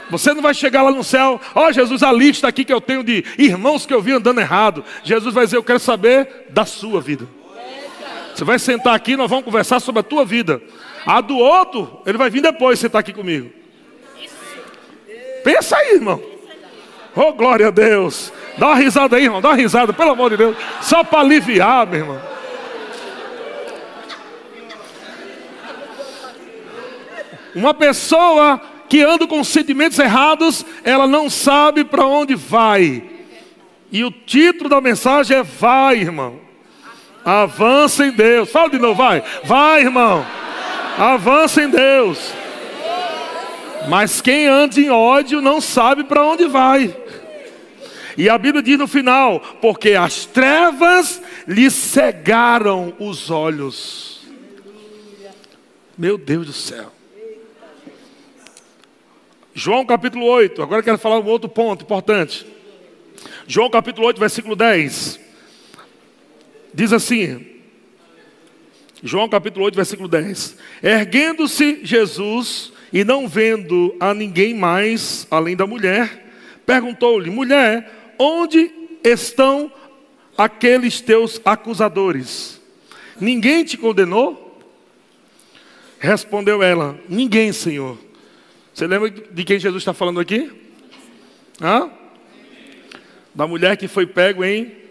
[0.10, 2.82] Você não vai chegar lá no céu, ó oh, Jesus, a lista aqui que eu
[2.82, 4.84] tenho de irmãos que eu vi andando errado.
[5.04, 7.28] Jesus vai dizer: Eu quero saber da sua vida.
[8.34, 10.62] Você vai sentar aqui, nós vamos conversar sobre a tua vida.
[11.06, 13.52] A do outro, ele vai vir depois sentar aqui comigo.
[15.44, 16.22] Pensa aí, irmão.
[17.16, 18.34] Oh, glória a Deus.
[18.58, 19.42] Dá uma risada aí, irmão.
[19.42, 20.58] Dá uma risada, pelo amor de Deus.
[20.82, 22.22] Só para aliviar, meu irmão.
[27.54, 33.04] Uma pessoa que anda com sentimentos errados, ela não sabe para onde vai.
[33.92, 36.43] E o título da mensagem é Vai, irmão.
[37.26, 38.52] Avança em Deus.
[38.52, 39.24] Fala de novo, vai.
[39.44, 40.26] Vai, irmão.
[40.98, 42.34] Avança em Deus.
[43.88, 46.96] Mas quem anda em ódio não sabe para onde vai.
[48.18, 54.22] E a Bíblia diz no final: porque as trevas lhe cegaram os olhos.
[55.98, 56.92] Meu Deus do céu.
[59.56, 62.46] João capítulo 8, agora eu quero falar um outro ponto importante.
[63.48, 65.23] João capítulo 8, versículo 10.
[66.74, 67.46] Diz assim:
[69.04, 70.58] João capítulo 8, versículo 10.
[70.82, 76.26] Erguendo-se Jesus e não vendo a ninguém mais além da mulher,
[76.66, 78.72] perguntou-lhe: Mulher, onde
[79.04, 79.72] estão
[80.38, 82.62] aqueles teus acusadores?
[83.20, 84.62] Ninguém te condenou?
[86.00, 87.98] Respondeu ela: Ninguém, Senhor.
[88.74, 90.52] Você lembra de quem Jesus está falando aqui?
[91.62, 91.92] Hã?
[93.36, 94.83] Da mulher que foi pego em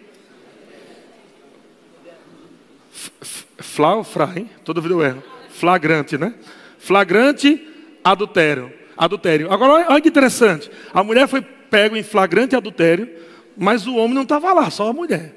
[3.59, 4.49] Fla ou fra, hein?
[4.63, 5.23] Todo vídeo erro.
[5.49, 6.33] Flagrante, né?
[6.77, 7.65] Flagrante,
[8.03, 8.71] adultério.
[8.97, 9.51] Adultério.
[9.51, 10.69] Agora, olha que interessante.
[10.93, 13.09] A mulher foi pego em flagrante adultério,
[13.57, 15.33] mas o homem não estava lá, só a mulher.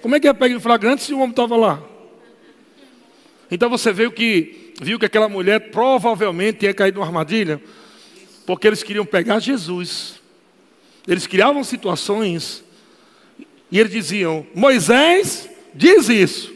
[0.00, 1.82] Como é que é pego em flagrante se o homem estava lá?
[3.50, 7.62] Então você viu que, viu que aquela mulher provavelmente ia cair numa armadilha,
[8.44, 10.20] porque eles queriam pegar Jesus.
[11.06, 12.64] Eles criavam situações
[13.70, 16.52] e eles diziam: Moisés diz isso.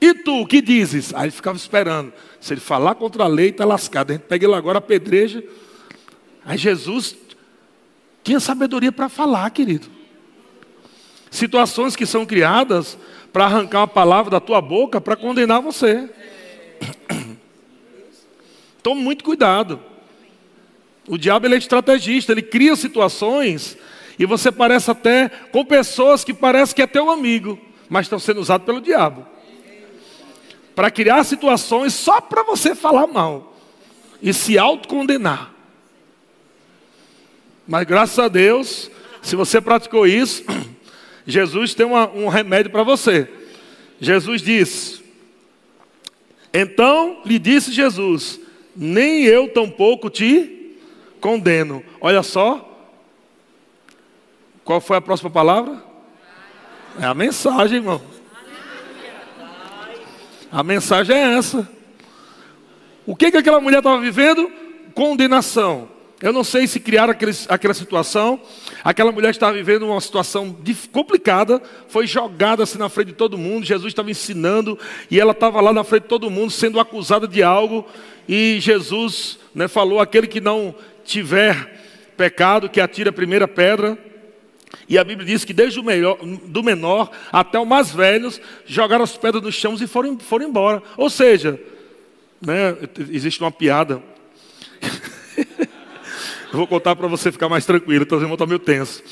[0.00, 1.14] E tu, que dizes?
[1.14, 2.12] Aí ele ficava esperando.
[2.40, 4.10] Se ele falar contra a lei, está lascado.
[4.10, 5.42] A gente pega ele agora, apedreja.
[6.44, 7.16] Aí Jesus
[8.22, 9.88] tinha sabedoria para falar, querido.
[11.30, 12.98] Situações que são criadas
[13.32, 16.08] para arrancar uma palavra da tua boca para condenar você.
[18.82, 19.80] Tome muito cuidado.
[21.08, 23.76] O diabo ele é estrategista, ele cria situações
[24.18, 28.40] e você parece até com pessoas que parece que é teu amigo, mas estão sendo
[28.40, 29.26] usados pelo diabo
[30.76, 33.56] para criar situações só para você falar mal
[34.20, 35.50] e se autocondenar.
[37.66, 38.90] Mas graças a Deus,
[39.22, 40.44] se você praticou isso,
[41.26, 43.26] Jesus tem uma, um remédio para você.
[43.98, 45.02] Jesus disse:
[46.52, 48.38] Então lhe disse Jesus:
[48.76, 50.76] Nem eu tampouco te
[51.22, 51.82] condeno.
[52.00, 52.62] Olha só.
[54.62, 55.82] Qual foi a próxima palavra?
[56.98, 58.00] É a mensagem, irmão.
[60.50, 61.68] A mensagem é essa.
[63.04, 64.50] O que, que aquela mulher estava vivendo?
[64.94, 65.88] Condenação.
[66.22, 68.40] Eu não sei se criaram aquele, aquela situação.
[68.82, 70.56] Aquela mulher estava vivendo uma situação
[70.90, 73.66] complicada, foi jogada assim na frente de todo mundo.
[73.66, 74.78] Jesus estava ensinando
[75.10, 77.86] e ela estava lá na frente de todo mundo, sendo acusada de algo.
[78.26, 81.84] E Jesus né, falou: aquele que não tiver
[82.16, 83.98] pecado, que atire a primeira pedra.
[84.88, 89.04] E a Bíblia diz que desde o melhor, do menor até o mais velhos jogaram
[89.04, 90.82] as pedras no chão e foram, foram embora.
[90.96, 91.60] Ou seja,
[92.40, 92.76] né,
[93.10, 94.02] existe uma piada.
[96.52, 99.02] Eu vou contar para você ficar mais tranquilo, os irmãos estão meio tenso.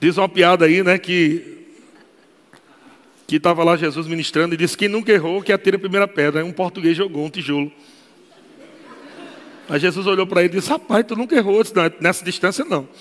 [0.00, 1.56] Diz uma piada aí, né, que
[3.26, 6.40] que estava lá Jesus ministrando e disse que nunca errou que atira a primeira pedra.
[6.40, 7.70] Aí um português jogou um tijolo.
[9.68, 11.62] Aí Jesus olhou para ele e disse: Rapaz, tu nunca errou.
[12.00, 12.88] Nessa distância não.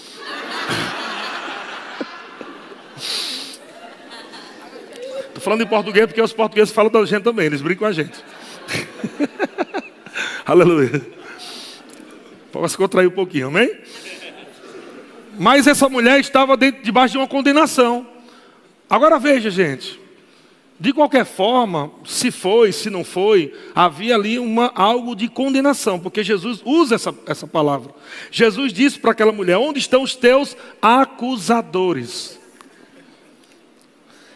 [5.28, 7.92] Estou falando em português porque os portugueses falam da gente também, eles brincam com a
[7.92, 8.18] gente.
[10.46, 11.02] Aleluia.
[12.52, 13.72] Pode se contrair um pouquinho, amém?
[15.38, 18.08] Mas essa mulher estava dentro, debaixo de uma condenação.
[18.90, 20.07] Agora veja, gente.
[20.80, 26.24] De qualquer forma, se foi, se não foi, havia ali uma, algo de condenação, porque
[26.24, 27.96] Jesus usa essa, essa palavra.
[28.30, 32.40] Jesus disse para aquela mulher: Onde estão os teus acusadores?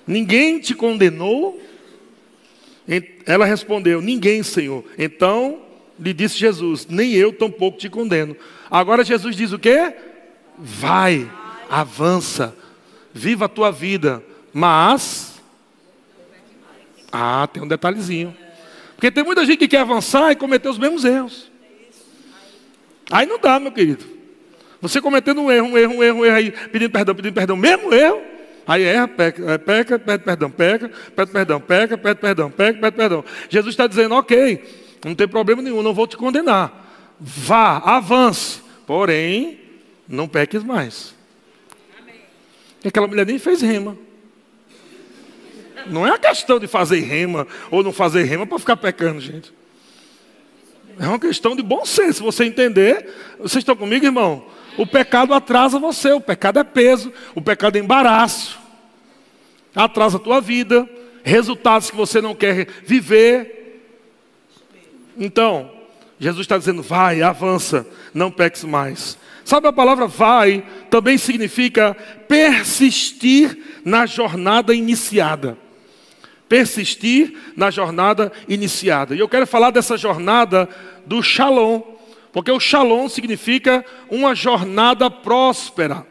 [0.07, 1.61] Ninguém te condenou?
[3.25, 4.83] Ela respondeu: Ninguém, Senhor.
[4.97, 5.59] Então
[5.99, 8.35] lhe disse Jesus: Nem eu tampouco te condeno.
[8.69, 9.93] Agora Jesus diz o quê?
[10.57, 11.29] Vai,
[11.69, 12.55] avança,
[13.13, 15.30] viva a tua vida, mas
[17.11, 18.35] ah, tem um detalhezinho.
[18.95, 21.51] Porque tem muita gente que quer avançar e cometer os mesmos erros.
[23.09, 24.05] Aí não dá, meu querido.
[24.79, 27.57] Você cometendo um erro, um erro, um erro, um erro aí, pedindo perdão, pedindo perdão,
[27.57, 28.21] mesmo erro.
[28.65, 33.25] Aí erra, peca, peca, pede perdão, peca, pede perdão, peca, pede perdão, peca, pede perdão.
[33.49, 34.63] Jesus está dizendo, ok,
[35.03, 37.17] não tem problema nenhum, não vou te condenar.
[37.19, 38.61] Vá, avance.
[38.85, 39.59] Porém,
[40.07, 41.15] não peques mais.
[41.99, 42.15] Amém.
[42.85, 43.97] Aquela mulher nem fez rima.
[45.87, 49.53] Não é a questão de fazer rema ou não fazer rema para ficar pecando, gente.
[50.99, 52.23] É uma questão de bom senso.
[52.23, 54.45] Você entender, vocês estão comigo, irmão?
[54.77, 58.59] O pecado atrasa você, o pecado é peso, o pecado é embaraço,
[59.75, 60.87] atrasa a tua vida,
[61.23, 63.83] resultados que você não quer viver.
[65.17, 65.71] Então,
[66.19, 69.17] Jesus está dizendo: vai, avança, não peques mais.
[69.43, 71.95] Sabe a palavra vai também significa
[72.27, 75.57] persistir na jornada iniciada
[76.51, 79.15] persistir na jornada iniciada.
[79.15, 80.67] E eu quero falar dessa jornada
[81.05, 81.79] do Shalom,
[82.33, 86.05] porque o Shalom significa uma jornada próspera.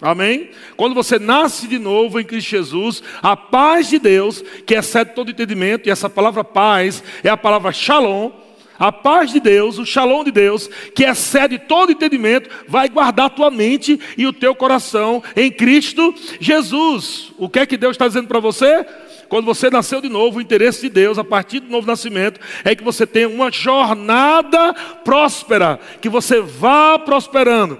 [0.00, 0.48] Amém?
[0.78, 5.30] Quando você nasce de novo em Cristo Jesus, a paz de Deus, que excede todo
[5.30, 8.30] entendimento, e essa palavra paz é a palavra shalom,
[8.78, 13.28] a paz de Deus, o shalom de Deus, que excede todo entendimento, vai guardar a
[13.28, 17.30] tua mente e o teu coração em Cristo Jesus.
[17.36, 18.86] O que é que Deus está dizendo para você?
[19.30, 22.74] Quando você nasceu de novo, o interesse de Deus, a partir do novo nascimento, é
[22.74, 24.74] que você tenha uma jornada
[25.04, 27.78] próspera, que você vá prosperando.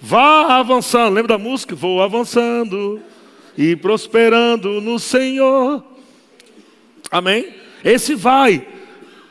[0.00, 1.12] Vá avançando.
[1.12, 1.74] Lembra da música?
[1.74, 3.02] Vou avançando
[3.58, 5.82] e prosperando no Senhor.
[7.10, 7.48] Amém?
[7.84, 8.64] Esse vai.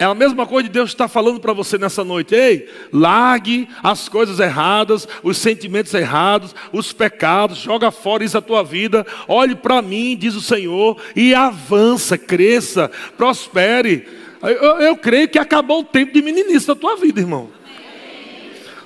[0.02, 2.34] É a mesma coisa de Deus estar falando para você nessa noite.
[2.34, 8.64] Ei, largue as coisas erradas, os sentimentos errados, os pecados, joga fora isso da tua
[8.64, 9.06] vida.
[9.28, 14.08] Olhe para mim, diz o Senhor, e avança, cresça, prospere.
[14.41, 17.52] Eu, eu, creio que acabou o tempo de meninice da tua vida, irmão.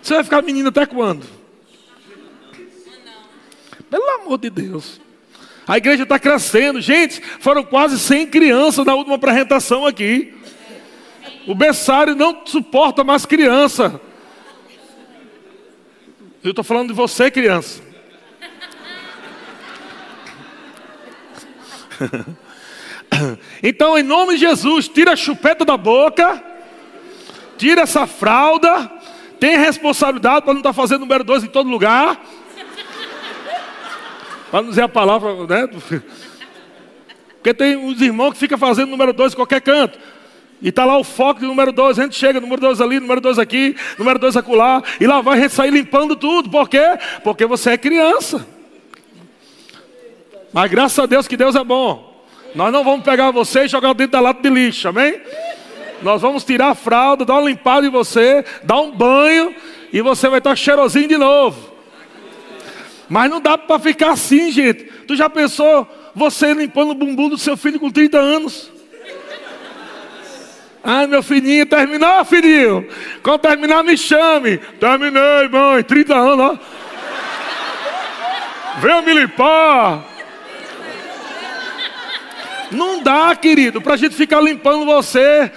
[0.01, 1.25] Você vai ficar menino até quando?
[3.89, 4.99] Pelo amor de Deus.
[5.65, 6.81] A igreja está crescendo.
[6.81, 10.33] Gente, foram quase 100 crianças na última apresentação aqui.
[11.47, 13.99] O berçário não suporta mais criança.
[16.43, 17.81] Eu estou falando de você, criança.
[23.63, 26.43] Então, em nome de Jesus, tira a chupeta da boca,
[27.57, 28.91] tira essa fralda,
[29.39, 32.19] tem responsabilidade para não estar tá fazendo número dois em todo lugar.
[34.51, 35.67] Para não dizer a palavra, né?
[37.35, 39.97] Porque tem uns irmãos que ficam fazendo número dois em qualquer canto.
[40.61, 41.99] E está lá o foco número dois.
[41.99, 44.81] A gente chega, número dois ali, número dois aqui, número dois acolá.
[44.99, 46.49] E lá vai a gente sair limpando tudo.
[46.49, 46.97] Por quê?
[47.23, 48.45] Porque você é criança.
[50.53, 52.25] Mas graças a Deus que Deus é bom.
[52.55, 55.19] Nós não vamos pegar você e jogar dentro da lata de lixo, amém?
[56.01, 59.53] Nós vamos tirar a fralda, dar uma limpada em você, dar um banho
[59.91, 61.73] e você vai estar cheirosinho de novo.
[63.09, 64.85] Mas não dá para ficar assim, gente.
[65.05, 68.71] Tu já pensou você limpando o bumbum do seu filho com 30 anos?
[70.87, 72.87] Ah, meu filhinho, terminou, filhinho?
[73.23, 74.59] Quando terminar, me chame.
[74.79, 76.59] Terminei, mãe, 30 anos, ó.
[78.79, 80.05] Venha me limpar.
[82.71, 85.51] Não dá, querido, para a gente ficar limpando você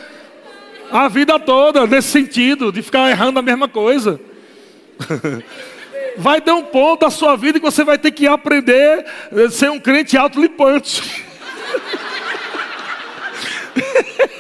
[0.91, 4.19] a vida toda, nesse sentido, de ficar errando a mesma coisa.
[6.17, 9.71] vai ter um ponto da sua vida que você vai ter que aprender a ser
[9.71, 11.25] um crente autolipante.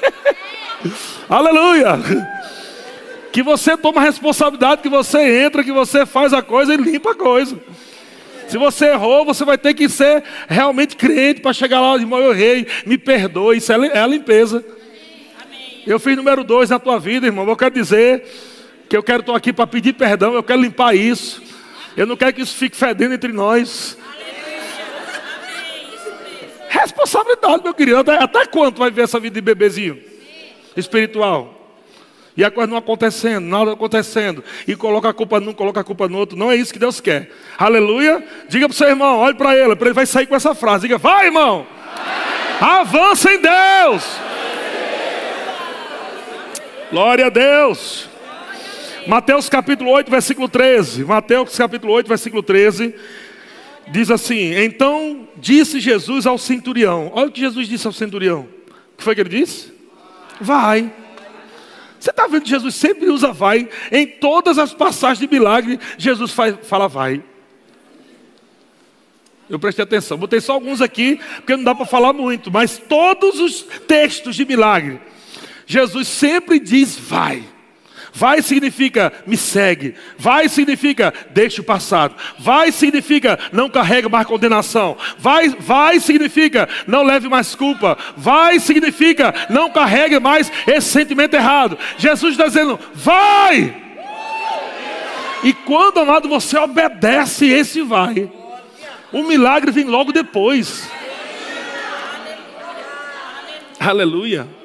[1.28, 1.98] Aleluia!
[3.32, 7.14] Que você toma responsabilidade, que você entra, que você faz a coisa e limpa a
[7.14, 7.58] coisa.
[8.48, 12.32] Se você errou, você vai ter que ser realmente crente para chegar lá, irmão, eu
[12.32, 13.58] errei, me perdoe.
[13.58, 14.64] Isso é a limpeza.
[15.86, 17.46] Eu fiz número dois na tua vida, irmão.
[17.46, 18.24] Eu quero dizer
[18.88, 21.42] que eu quero estar aqui para pedir perdão, eu quero limpar isso.
[21.96, 23.98] Eu não quero que isso fique fedendo entre nós.
[26.68, 27.98] Responsabilidade, meu querido.
[27.98, 30.07] Até, até quanto vai ver essa vida de bebezinho?
[30.78, 31.54] Espiritual.
[32.36, 34.44] E a coisa não acontecendo, nada acontecendo.
[34.66, 36.38] E coloca a culpa num, coloca a culpa no outro.
[36.38, 37.32] Não é isso que Deus quer.
[37.58, 38.24] Aleluia.
[38.48, 40.82] Diga para o seu irmão, olhe para ele, ele vai sair com essa frase.
[40.82, 41.66] Diga, vai irmão.
[42.60, 44.04] Avança em Deus.
[46.92, 48.08] Glória a Deus.
[49.04, 51.04] Mateus capítulo 8, versículo 13.
[51.04, 52.94] Mateus capítulo 8, versículo 13.
[53.88, 57.10] Diz assim: Então disse Jesus ao centurião.
[57.12, 58.46] Olha o que Jesus disse ao centurião.
[58.92, 59.77] O que foi que ele disse?
[60.40, 60.92] Vai.
[61.98, 63.68] Você está vendo Jesus sempre usa vai.
[63.90, 66.32] Em todas as passagens de milagre, Jesus
[66.62, 67.22] fala vai.
[69.48, 70.18] Eu prestei atenção.
[70.18, 72.50] Botei só alguns aqui, porque não dá para falar muito.
[72.50, 75.00] Mas todos os textos de milagre,
[75.66, 77.42] Jesus sempre diz vai.
[78.12, 79.94] Vai significa me segue.
[80.18, 82.14] Vai significa deixa o passado.
[82.38, 84.96] Vai significa não carrega mais condenação.
[85.18, 87.96] Vai, vai significa não leve mais culpa.
[88.16, 91.78] Vai significa não carregue mais esse sentimento errado.
[91.96, 93.88] Jesus está dizendo: vai.
[95.42, 98.28] E quando, amado, você obedece esse vai,
[99.12, 100.88] o milagre vem logo depois.
[103.78, 104.57] Aleluia.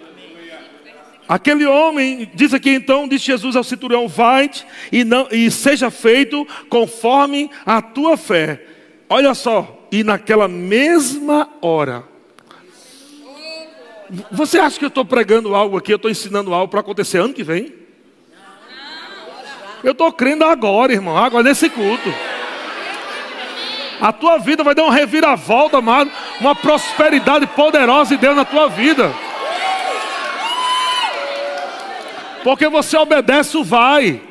[1.27, 4.49] Aquele homem, diz aqui então, disse Jesus ao cinturão: vai
[4.91, 8.61] e, não, e seja feito conforme a tua fé.
[9.09, 12.03] Olha só, e naquela mesma hora.
[14.31, 17.33] Você acha que eu estou pregando algo aqui, eu estou ensinando algo para acontecer ano
[17.33, 17.73] que vem?
[19.83, 22.13] Eu estou crendo agora, irmão, agora nesse culto.
[23.99, 26.11] A tua vida vai dar uma reviravolta, amado.
[26.41, 29.13] Uma prosperidade poderosa de Deus na tua vida.
[32.43, 34.21] Porque você obedece o vai.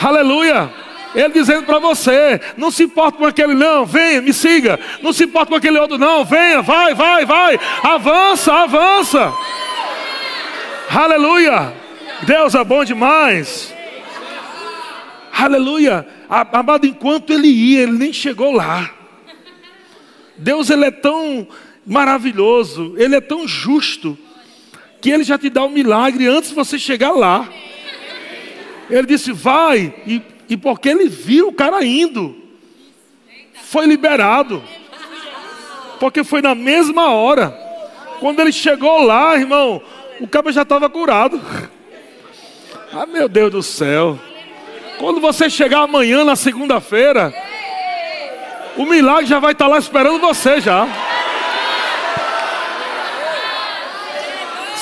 [0.00, 0.70] Aleluia.
[1.14, 4.78] Ele dizendo para você: não se importa com aquele, não, venha, me siga.
[5.02, 7.58] Não se importa com aquele outro, não, venha, vai, vai, vai.
[7.82, 9.32] Avança, avança.
[10.90, 11.72] Aleluia.
[12.22, 13.74] Deus é bom demais.
[15.32, 16.06] Aleluia.
[16.28, 18.90] Amado, enquanto ele ia, ele nem chegou lá.
[20.36, 21.48] Deus, ele é tão
[21.84, 24.16] maravilhoso, ele é tão justo,
[25.00, 27.48] que ele já te dá um milagre antes de você chegar lá.
[28.90, 32.36] Ele disse: vai, e, e porque ele viu o cara indo,
[33.64, 34.62] foi liberado,
[36.00, 37.50] porque foi na mesma hora.
[38.20, 39.80] Quando ele chegou lá, irmão,
[40.20, 41.40] o cara já estava curado.
[42.90, 44.18] Ah, meu Deus do céu.
[44.98, 47.34] Quando você chegar amanhã, na segunda-feira,
[48.78, 50.88] o milagre já vai estar lá esperando você já.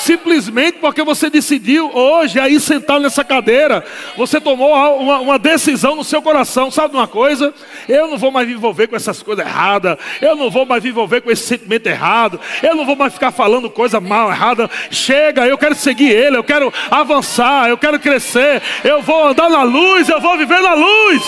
[0.07, 3.83] Simplesmente porque você decidiu hoje aí sentar nessa cadeira,
[4.15, 7.53] você tomou uma, uma, decisão no seu coração, sabe uma coisa?
[7.89, 10.91] Eu não vou mais me envolver com essas coisas erradas, eu não vou mais me
[10.91, 14.69] envolver com esse sentimento errado, eu não vou mais ficar falando coisa mal, errada.
[14.89, 19.63] Chega, eu quero seguir Ele, eu quero avançar, eu quero crescer, eu vou andar na
[19.63, 21.21] luz, eu vou viver na luz.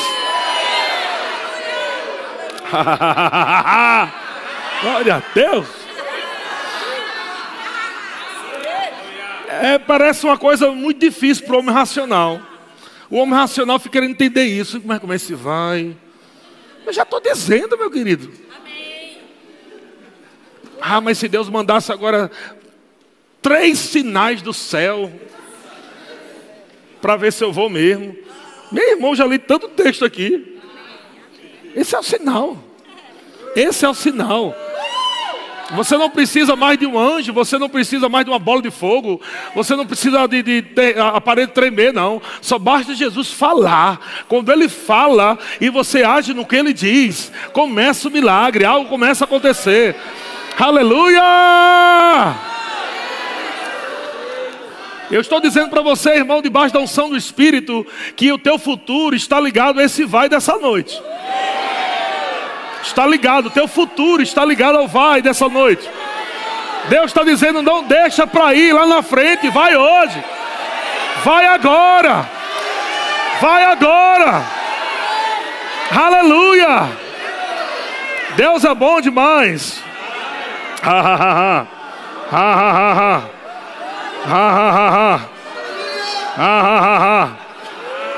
[4.81, 5.78] Glória a Deus.
[9.49, 12.39] É, parece uma coisa muito difícil para o homem racional.
[13.09, 14.77] O homem racional fica querendo entender isso.
[14.77, 15.97] É, como é que se vai?
[16.85, 18.31] Eu já estou dizendo, meu querido.
[18.55, 19.17] Amém.
[20.79, 22.29] Ah, mas se Deus mandasse agora
[23.41, 25.11] três sinais do céu
[27.01, 28.15] para ver se eu vou mesmo.
[28.71, 30.59] Meu irmão, já li tanto texto aqui.
[31.75, 32.57] Esse é o sinal.
[33.55, 34.55] Esse é o sinal.
[35.71, 38.71] Você não precisa mais de um anjo, você não precisa mais de uma bola de
[38.71, 39.21] fogo,
[39.53, 42.21] você não precisa de, de, de a parede tremer, não.
[42.41, 44.25] Só basta Jesus falar.
[44.27, 49.23] Quando ele fala e você age no que ele diz, começa o milagre, algo começa
[49.23, 49.95] a acontecer.
[50.57, 51.21] Aleluia!
[55.11, 59.15] Eu estou dizendo para você, irmão, debaixo da unção do Espírito, que o teu futuro
[59.15, 61.01] está ligado a esse vai dessa noite
[62.81, 65.89] está ligado, teu futuro está ligado ao vai dessa noite.
[66.87, 70.23] Deus está dizendo: não deixa para ir lá na frente, vai hoje,
[71.23, 72.25] vai agora,
[73.41, 74.43] vai agora,
[75.91, 76.89] aleluia.
[78.35, 79.83] Deus é bom demais.
[80.81, 81.67] Ha ha ha.
[82.31, 83.21] Ha ha ha ha.
[84.25, 85.29] Ha ha ha ha.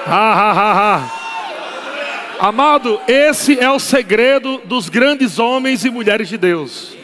[0.06, 1.21] Ha ha ha ha
[2.42, 6.98] Amado, esse é o segredo dos grandes homens e mulheres de Deus.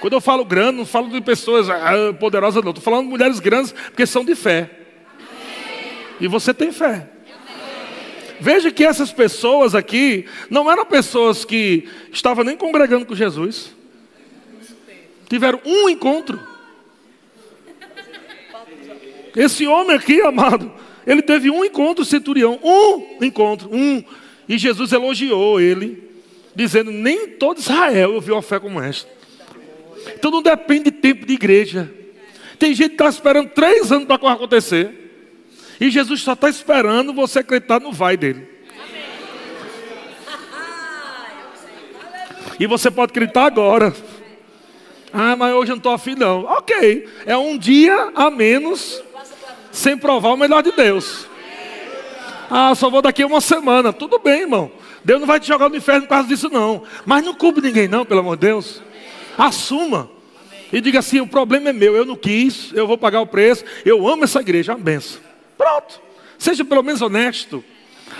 [0.00, 2.72] Quando eu falo grande, não falo de pessoas ah, poderosas, não.
[2.72, 4.68] Estou falando de mulheres grandes porque são de fé.
[6.20, 7.08] E você tem fé.
[8.40, 13.70] Veja que essas pessoas aqui não eram pessoas que estavam nem congregando com Jesus.
[15.28, 16.40] Tiveram um encontro.
[19.36, 20.72] Esse homem aqui, amado,
[21.06, 24.02] ele teve um encontro, centurião, um encontro, um.
[24.48, 26.02] E Jesus elogiou ele,
[26.54, 29.08] dizendo: Nem todo Israel ouviu uma fé como esta.
[30.14, 31.92] Então não depende de tempo de igreja.
[32.58, 34.98] Tem gente que está esperando três anos para acontecer.
[35.80, 38.46] E Jesus só está esperando você acreditar no vai dele.
[42.58, 43.94] E você pode acreditar agora.
[45.10, 46.44] Ah, mas hoje eu não estou afim, não.
[46.44, 49.02] Ok, é um dia a menos
[49.70, 51.26] sem provar o melhor de Deus.
[52.50, 53.92] Ah, só vou daqui uma semana.
[53.92, 54.70] Tudo bem, irmão.
[55.04, 56.82] Deus não vai te jogar no inferno por causa disso, não.
[57.06, 58.82] Mas não culpe ninguém, não, pelo amor de Deus.
[59.38, 60.10] Assuma.
[60.72, 63.64] E diga assim: o problema é meu, eu não quis, eu vou pagar o preço,
[63.84, 65.20] eu amo essa igreja, é uma benção.
[65.56, 66.00] Pronto.
[66.38, 67.62] Seja pelo menos honesto.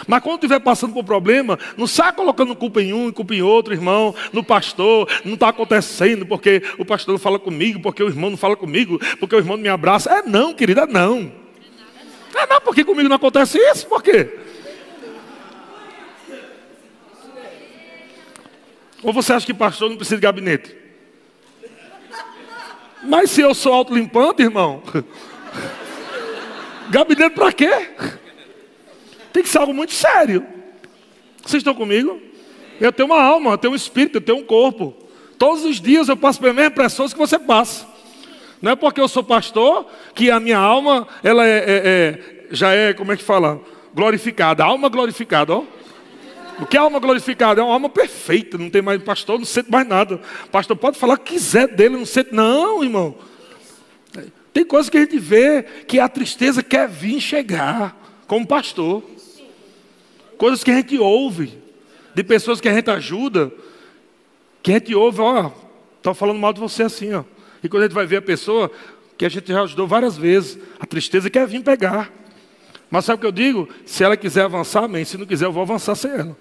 [0.07, 3.43] Mas quando estiver passando por problema, não sai colocando culpa em um e culpa em
[3.43, 8.09] outro, irmão, no pastor, não está acontecendo porque o pastor não fala comigo, porque o
[8.09, 10.11] irmão não fala comigo, porque o irmão não me abraça.
[10.13, 11.40] É não, querida, não.
[12.35, 14.39] É não, porque comigo não acontece isso, por quê?
[19.03, 20.77] Ou você acha que pastor não precisa de gabinete?
[23.03, 24.83] Mas se eu sou autolimpante, irmão,
[26.91, 27.71] gabinete para quê?
[29.33, 30.47] Tem que ser algo muito sério.
[31.43, 32.21] Vocês estão comigo?
[32.81, 34.95] Eu tenho uma alma, eu tenho um espírito, eu tenho um corpo.
[35.39, 37.90] Todos os dias eu passo pelas mesmas pressões que você passa.
[38.61, 42.73] Não é porque eu sou pastor que a minha alma ela é, é, é, já
[42.73, 43.61] é, como é que fala?
[43.95, 44.65] Glorificada.
[44.65, 45.65] Alma glorificada, ó.
[46.61, 47.63] O que é alma glorificada?
[47.63, 50.21] É uma alma perfeita, não tem mais pastor, não sente mais nada.
[50.53, 52.35] pastor pode falar o que quiser dele, não sente.
[52.35, 53.15] Não, irmão.
[54.53, 57.97] Tem coisas que a gente vê que a tristeza quer vir chegar,
[58.27, 59.03] como pastor.
[60.37, 61.59] Coisas que a gente ouve,
[62.15, 63.51] de pessoas que a gente ajuda,
[64.63, 65.51] que a gente ouve, ó,
[65.97, 67.25] estão falando mal de você assim, ó.
[67.63, 68.71] E quando a gente vai ver a pessoa
[69.17, 72.11] que a gente já ajudou várias vezes, a tristeza quer vir pegar.
[72.91, 73.69] Mas sabe o que eu digo?
[73.85, 75.05] Se ela quiser avançar, amém.
[75.05, 76.37] Se não quiser, eu vou avançar sem ela.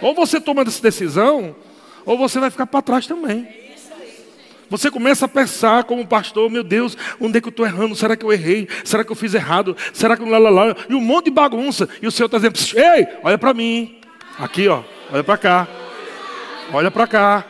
[0.00, 1.56] Ou você toma essa decisão,
[2.04, 3.48] ou você vai ficar para trás também.
[4.70, 7.94] Você começa a pensar como pastor, meu Deus, onde é que eu estou errando?
[7.94, 8.68] Será que eu errei?
[8.84, 9.76] Será que eu fiz errado?
[9.94, 10.76] Será que lá, lá, lá?
[10.88, 11.88] E um monte de bagunça.
[12.02, 13.98] E o Senhor está dizendo, ei, olha para mim.
[14.38, 15.68] Aqui, ó, olha para cá.
[16.72, 17.44] Olha para cá.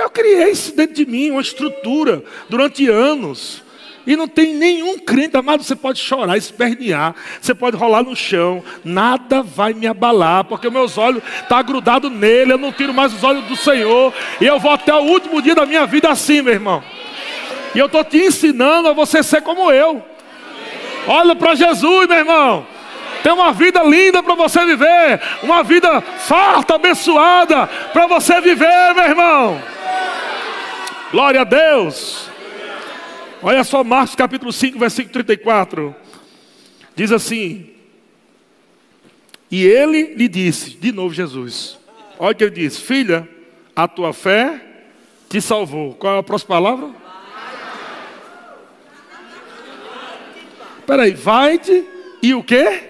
[0.00, 3.62] Eu criei isso dentro de mim, uma estrutura, durante anos.
[4.06, 8.64] E não tem nenhum crente, amado, você pode chorar, espernear, você pode rolar no chão,
[8.82, 13.12] nada vai me abalar, porque meus olhos estão tá grudados nele, eu não tiro mais
[13.12, 16.40] os olhos do Senhor, e eu vou até o último dia da minha vida assim,
[16.40, 16.82] meu irmão.
[17.74, 20.02] E eu estou te ensinando a você ser como eu.
[21.06, 22.66] Olha para Jesus, meu irmão.
[23.22, 29.04] Tem uma vida linda para você viver, uma vida farta, abençoada para você viver, meu
[29.04, 29.62] irmão.
[31.10, 32.30] Glória a Deus.
[33.42, 35.94] Olha só Marcos capítulo 5, versículo 34.
[36.94, 37.70] Diz assim:
[39.50, 41.78] E ele lhe disse, de novo Jesus.
[42.16, 43.28] Olha o que ele diz: Filha,
[43.74, 44.60] a tua fé
[45.28, 45.94] te salvou.
[45.94, 46.90] Qual é a próxima palavra?
[50.86, 51.84] Peraí, vai-te
[52.22, 52.84] e o quê?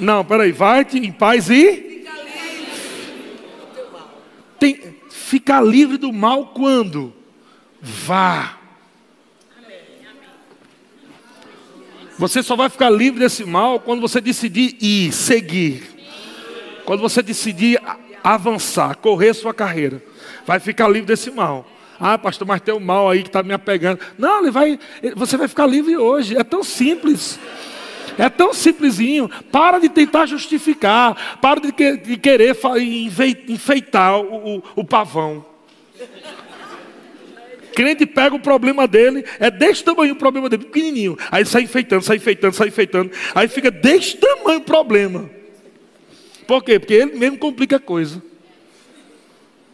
[0.00, 2.04] Não, peraí, vai-te em paz e.
[4.58, 4.93] Tem,
[5.24, 7.12] ficar livre do mal quando?
[7.80, 8.58] Vá
[12.16, 15.82] Você só vai ficar livre desse mal quando você decidir ir, seguir.
[16.84, 17.80] Quando você decidir
[18.22, 20.02] avançar, correr sua carreira.
[20.46, 21.66] Vai ficar livre desse mal.
[21.98, 23.98] Ah, pastor, mas tem um mal aí que está me apegando.
[24.16, 24.78] Não, ele vai,
[25.16, 26.36] você vai ficar livre hoje.
[26.36, 27.38] É tão simples.
[28.18, 29.28] É tão simplesinho.
[29.50, 31.38] Para de tentar justificar.
[31.40, 32.56] Para de, que, de querer
[33.48, 35.44] enfeitar o, o, o pavão.
[37.74, 41.18] Crente pega o problema dele, é desse tamanho o problema dele, pequenininho.
[41.30, 43.10] Aí sai enfeitando, sai enfeitando, sai enfeitando.
[43.34, 45.28] Aí fica desse tamanho o problema.
[46.46, 46.78] Por quê?
[46.78, 48.22] Porque ele mesmo complica a coisa.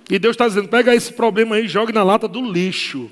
[0.08, 3.10] E Deus está dizendo: pega esse problema aí e na lata do lixo.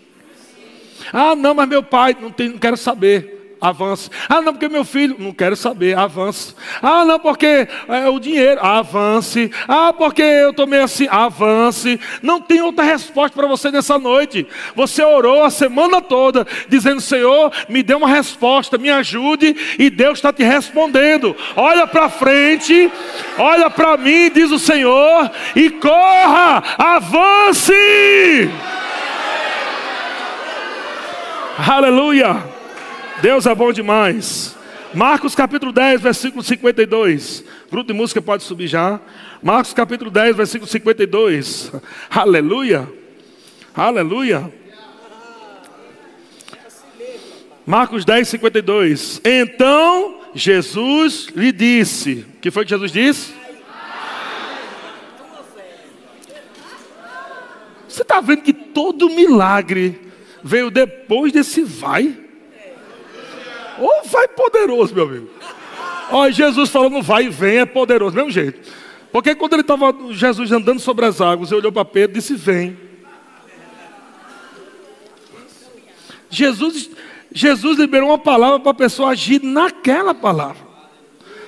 [1.13, 4.11] Ah, não, mas meu pai, não, tem, não quero saber avance.
[4.29, 6.55] Ah, não, porque meu filho, não quero saber, avance.
[6.83, 9.51] Ah, não, porque é, o dinheiro, avance.
[9.67, 12.01] Ah, porque eu tomei assim, avance.
[12.23, 14.47] Não tem outra resposta para você nessa noite.
[14.75, 20.19] Você orou a semana toda, dizendo: Senhor, me dê uma resposta, me ajude, e Deus
[20.19, 21.37] está te respondendo.
[21.57, 22.91] Olha para frente,
[23.39, 27.73] olha para mim, diz o Senhor, e corra, avance.
[31.59, 32.48] Aleluia.
[33.21, 34.57] Deus é bom demais.
[34.95, 37.45] Marcos capítulo 10, versículo 52.
[37.71, 39.01] Grupo de música pode subir já.
[39.43, 41.73] Marcos capítulo 10, versículo 52.
[42.09, 42.89] Aleluia.
[43.75, 44.53] Aleluia.
[47.67, 49.21] Marcos 10, 52.
[49.25, 53.35] Então Jesus lhe disse: O que foi que Jesus disse?
[57.89, 60.01] Você está vendo que todo milagre
[60.43, 62.28] veio depois desse vai?
[63.79, 65.29] Ou vai poderoso, meu amigo.
[66.11, 68.61] Olha, Jesus falando vai e vem é poderoso, mesmo jeito.
[69.13, 72.35] Porque quando ele estava, Jesus andando sobre as águas, ele olhou para Pedro e disse:
[72.35, 72.77] Vem.
[76.31, 76.91] Jesus,
[77.33, 80.67] Jesus liberou uma palavra para a pessoa agir naquela palavra.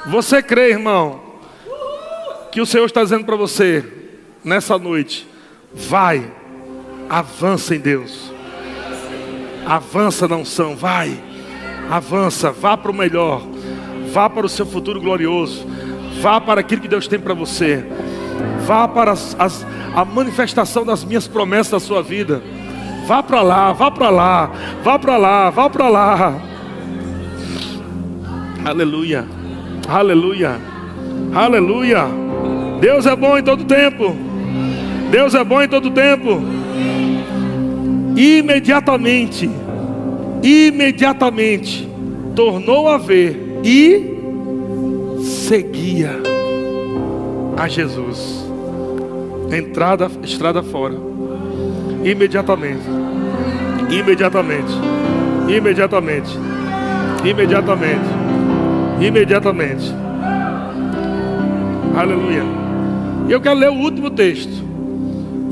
[0.06, 1.20] Você crê, irmão,
[2.50, 3.84] que o Senhor está dizendo para você
[4.42, 5.28] nessa noite:
[5.72, 6.32] Vai,
[7.10, 8.32] avança em Deus.
[9.66, 11.22] Avança na unção, vai.
[11.90, 13.46] Avança, vá para o melhor.
[14.10, 15.66] Vá para o seu futuro glorioso
[16.20, 17.84] Vá para aquilo que Deus tem para você.
[18.66, 22.42] Vá para as, as, a manifestação das minhas promessas da sua vida.
[23.06, 24.50] Vá para lá, vá para lá,
[24.82, 26.42] vá para lá, vá para lá.
[28.64, 29.24] Aleluia,
[29.88, 30.60] aleluia,
[31.34, 32.04] aleluia.
[32.80, 34.14] Deus é bom em todo tempo.
[35.10, 36.42] Deus é bom em todo tempo.
[38.14, 39.48] Imediatamente,
[40.42, 41.88] imediatamente,
[42.34, 44.17] tornou a ver e
[45.78, 46.10] seguia
[47.56, 48.44] a Jesus.
[49.52, 50.94] Entrada, estrada fora.
[52.04, 52.82] Imediatamente.
[53.88, 54.72] Imediatamente.
[55.48, 56.30] Imediatamente.
[57.24, 58.04] Imediatamente.
[59.00, 59.94] Imediatamente.
[61.96, 62.42] Aleluia.
[63.28, 64.66] E eu quero ler o último texto.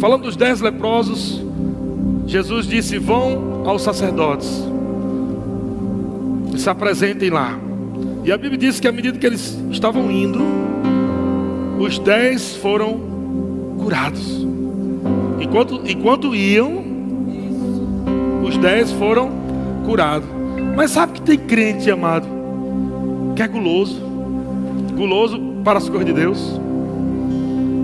[0.01, 1.43] Falando dos dez leprosos,
[2.27, 4.65] Jesus disse: Vão aos sacerdotes,
[6.53, 7.66] e se apresentem lá.
[8.27, 10.41] E a Bíblia diz que à medida que eles estavam indo,
[11.79, 12.99] os dez foram
[13.79, 14.45] curados.
[15.41, 16.85] Enquanto, enquanto iam,
[18.45, 19.31] os dez foram
[19.85, 20.29] curados.
[20.75, 22.27] Mas sabe que tem crente, amado,
[23.37, 24.03] que é guloso,
[24.97, 26.61] guloso para as coisas de Deus,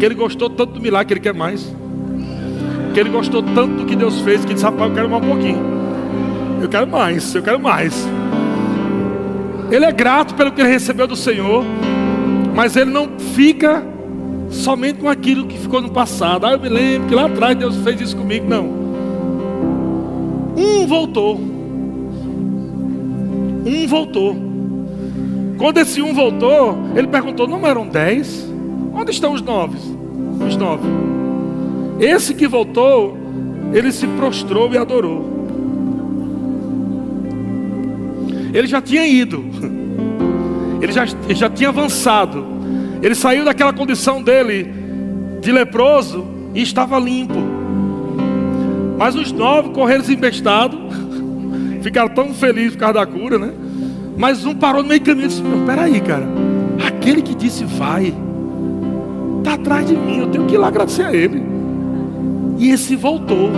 [0.01, 1.73] que ele gostou tanto do milagre que ele quer mais,
[2.93, 5.29] que ele gostou tanto do que Deus fez, que disse: Rapaz, eu quero mais um
[5.29, 5.63] pouquinho,
[6.61, 8.09] eu quero mais, eu quero mais.
[9.73, 11.65] Ele é grato pelo que ele recebeu do Senhor,
[12.55, 13.83] mas ele não fica
[14.51, 16.45] somente com aquilo que ficou no passado.
[16.45, 18.47] Ah, eu me lembro que lá atrás Deus fez isso comigo.
[18.47, 18.67] Não.
[20.55, 21.41] Um voltou.
[23.65, 24.37] Um voltou.
[25.57, 28.47] Quando esse um voltou, ele perguntou: não eram dez?
[28.93, 29.79] Onde estão os nove?
[30.47, 30.87] Os nove.
[31.99, 33.17] Esse que voltou,
[33.73, 35.42] ele se prostrou e adorou.
[38.53, 39.45] Ele já tinha ido,
[40.81, 42.45] ele já, ele já tinha avançado,
[43.03, 44.73] ele saiu daquela condição dele
[45.41, 47.39] de leproso e estava limpo.
[48.99, 50.79] Mas os nove correram desembestados,
[51.83, 53.53] ficaram tão felizes por causa da cura, né?
[54.17, 56.29] Mas um parou no meio caminho e disse: Peraí, cara,
[56.87, 58.15] aquele que disse vai,
[59.39, 61.43] está atrás de mim, eu tenho que ir lá agradecer a ele.
[62.59, 63.51] E esse voltou,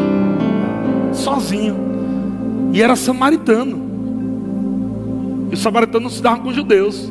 [1.12, 1.76] sozinho,
[2.72, 3.83] e era samaritano.
[5.50, 7.10] E os samaritanos não se davam com os judeus.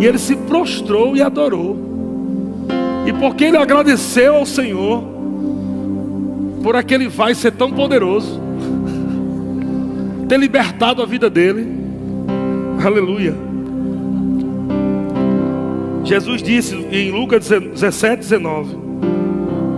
[0.00, 1.76] E ele se prostrou e adorou.
[3.06, 5.02] E porque ele agradeceu ao Senhor,
[6.62, 8.40] por aquele vai ser tão poderoso,
[10.28, 11.66] ter libertado a vida dele.
[12.84, 13.34] Aleluia.
[16.04, 18.76] Jesus disse em Lucas 17, 19: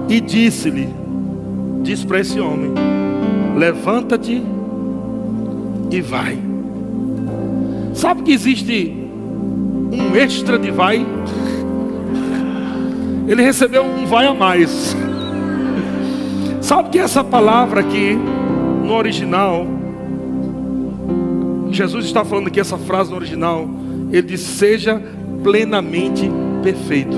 [0.09, 0.89] E disse-lhe,
[1.83, 2.73] disse para esse homem:
[3.57, 4.43] Levanta-te
[5.91, 6.52] e vai.
[7.95, 8.97] Sabe que existe
[9.93, 11.07] um extra de vai?
[13.29, 14.97] Ele recebeu um vai a mais.
[16.61, 18.19] Sabe que essa palavra aqui,
[18.85, 19.67] no original,
[21.71, 23.69] Jesus está falando aqui essa frase no original,
[24.11, 25.01] ele diz: seja
[25.43, 26.31] plenamente
[26.63, 27.17] perfeito.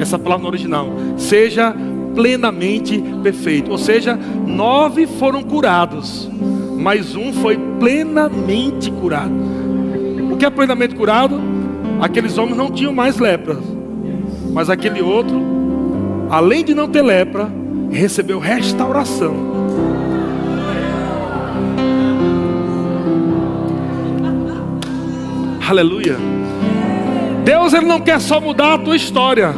[0.00, 1.74] Essa palavra no original, seja
[2.14, 3.70] plenamente perfeito.
[3.70, 4.16] Ou seja,
[4.46, 6.28] nove foram curados
[6.76, 9.32] mas um foi plenamente curado.
[10.30, 11.40] O que é plenamente curado?
[12.00, 13.58] Aqueles homens não tinham mais lepra,
[14.52, 15.40] mas aquele outro,
[16.30, 17.50] além de não ter lepra,
[17.90, 19.54] recebeu restauração.
[25.66, 26.16] Aleluia.
[27.44, 29.54] Deus ele não quer só mudar a tua história,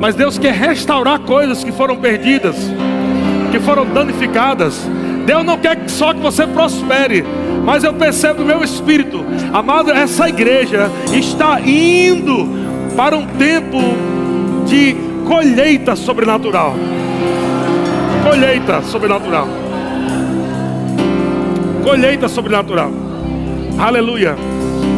[0.00, 2.56] mas Deus quer restaurar coisas que foram perdidas,
[3.52, 4.84] que foram danificadas.
[5.24, 7.24] Deus não quer só que você prospere,
[7.64, 12.48] mas eu percebo no meu espírito, amado, essa igreja está indo
[12.96, 13.78] para um tempo
[14.66, 14.94] de
[15.26, 16.74] colheita sobrenatural.
[18.22, 19.48] Colheita sobrenatural.
[21.82, 22.90] Colheita sobrenatural.
[23.78, 24.36] Aleluia.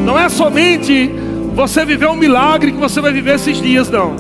[0.05, 1.11] Não é somente
[1.55, 4.15] você viver um milagre que você vai viver esses dias, não.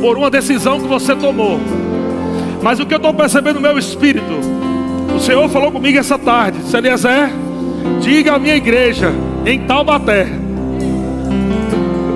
[0.00, 1.60] Por uma decisão que você tomou.
[2.64, 4.40] Mas o que eu estou percebendo no meu espírito,
[5.14, 7.28] o Senhor falou comigo essa tarde, disse, Eliezer,
[8.00, 9.12] diga à minha igreja
[9.44, 10.26] em Taubaté,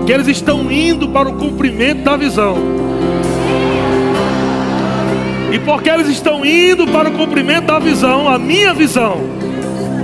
[0.06, 2.56] que eles estão indo para o cumprimento da visão.
[5.52, 9.20] E porque eles estão indo para o cumprimento da visão, a minha visão,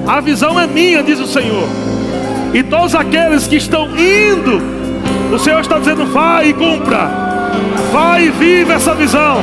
[0.06, 1.66] a visão é minha, diz o Senhor.
[2.52, 4.60] E todos aqueles que estão indo,
[5.34, 7.08] o Senhor está dizendo: vai e cumpra.
[7.90, 9.38] Vai e vive essa visão.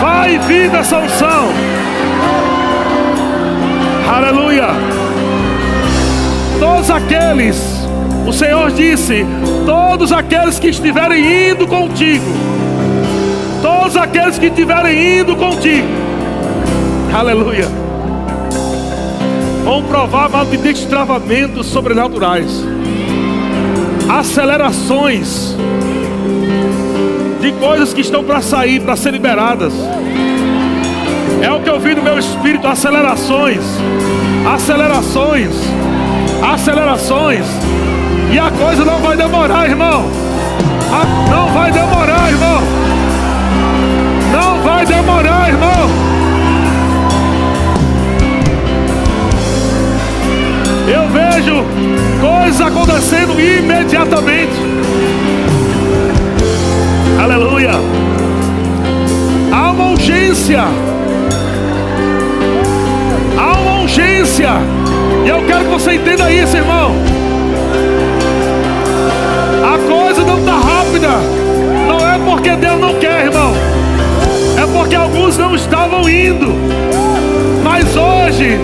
[0.00, 1.48] Vai e vive essa unção.
[4.14, 4.68] Aleluia.
[6.60, 7.86] Todos aqueles,
[8.26, 9.26] o Senhor disse:
[9.66, 12.24] todos aqueles que estiverem indo contigo,
[13.60, 15.88] todos aqueles que estiverem indo contigo,
[17.12, 17.68] aleluia,
[19.64, 22.64] vão provar mal de destravamentos sobrenaturais,
[24.08, 25.56] acelerações
[27.50, 29.72] de coisas que estão para sair, para ser liberadas.
[31.40, 33.62] É o que eu vi no meu espírito: acelerações,
[34.54, 35.50] acelerações,
[36.52, 37.46] acelerações.
[38.30, 40.04] E a coisa não vai demorar, irmão.
[41.30, 42.62] não vai demorar, irmão.
[44.30, 45.88] Não vai demorar, irmão.
[50.86, 51.64] Eu vejo
[52.20, 54.68] coisas acontecendo imediatamente.
[57.18, 57.72] Aleluia.
[59.52, 60.62] Há uma urgência.
[63.36, 64.50] Há uma urgência.
[65.24, 66.94] E eu quero que você entenda isso, irmão.
[69.64, 71.08] A coisa não está rápida.
[71.88, 73.52] Não é porque Deus não quer, irmão.
[74.56, 76.54] É porque alguns não estavam indo.
[77.64, 78.58] Mas hoje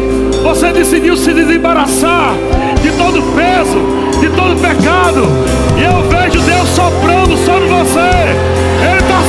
[0.45, 2.35] você decidiu se desembaraçar
[2.83, 5.29] de todo peso, de todo pecado.
[5.77, 8.01] E eu vejo Deus soprando sobre você.
[8.01, 9.21] Ele está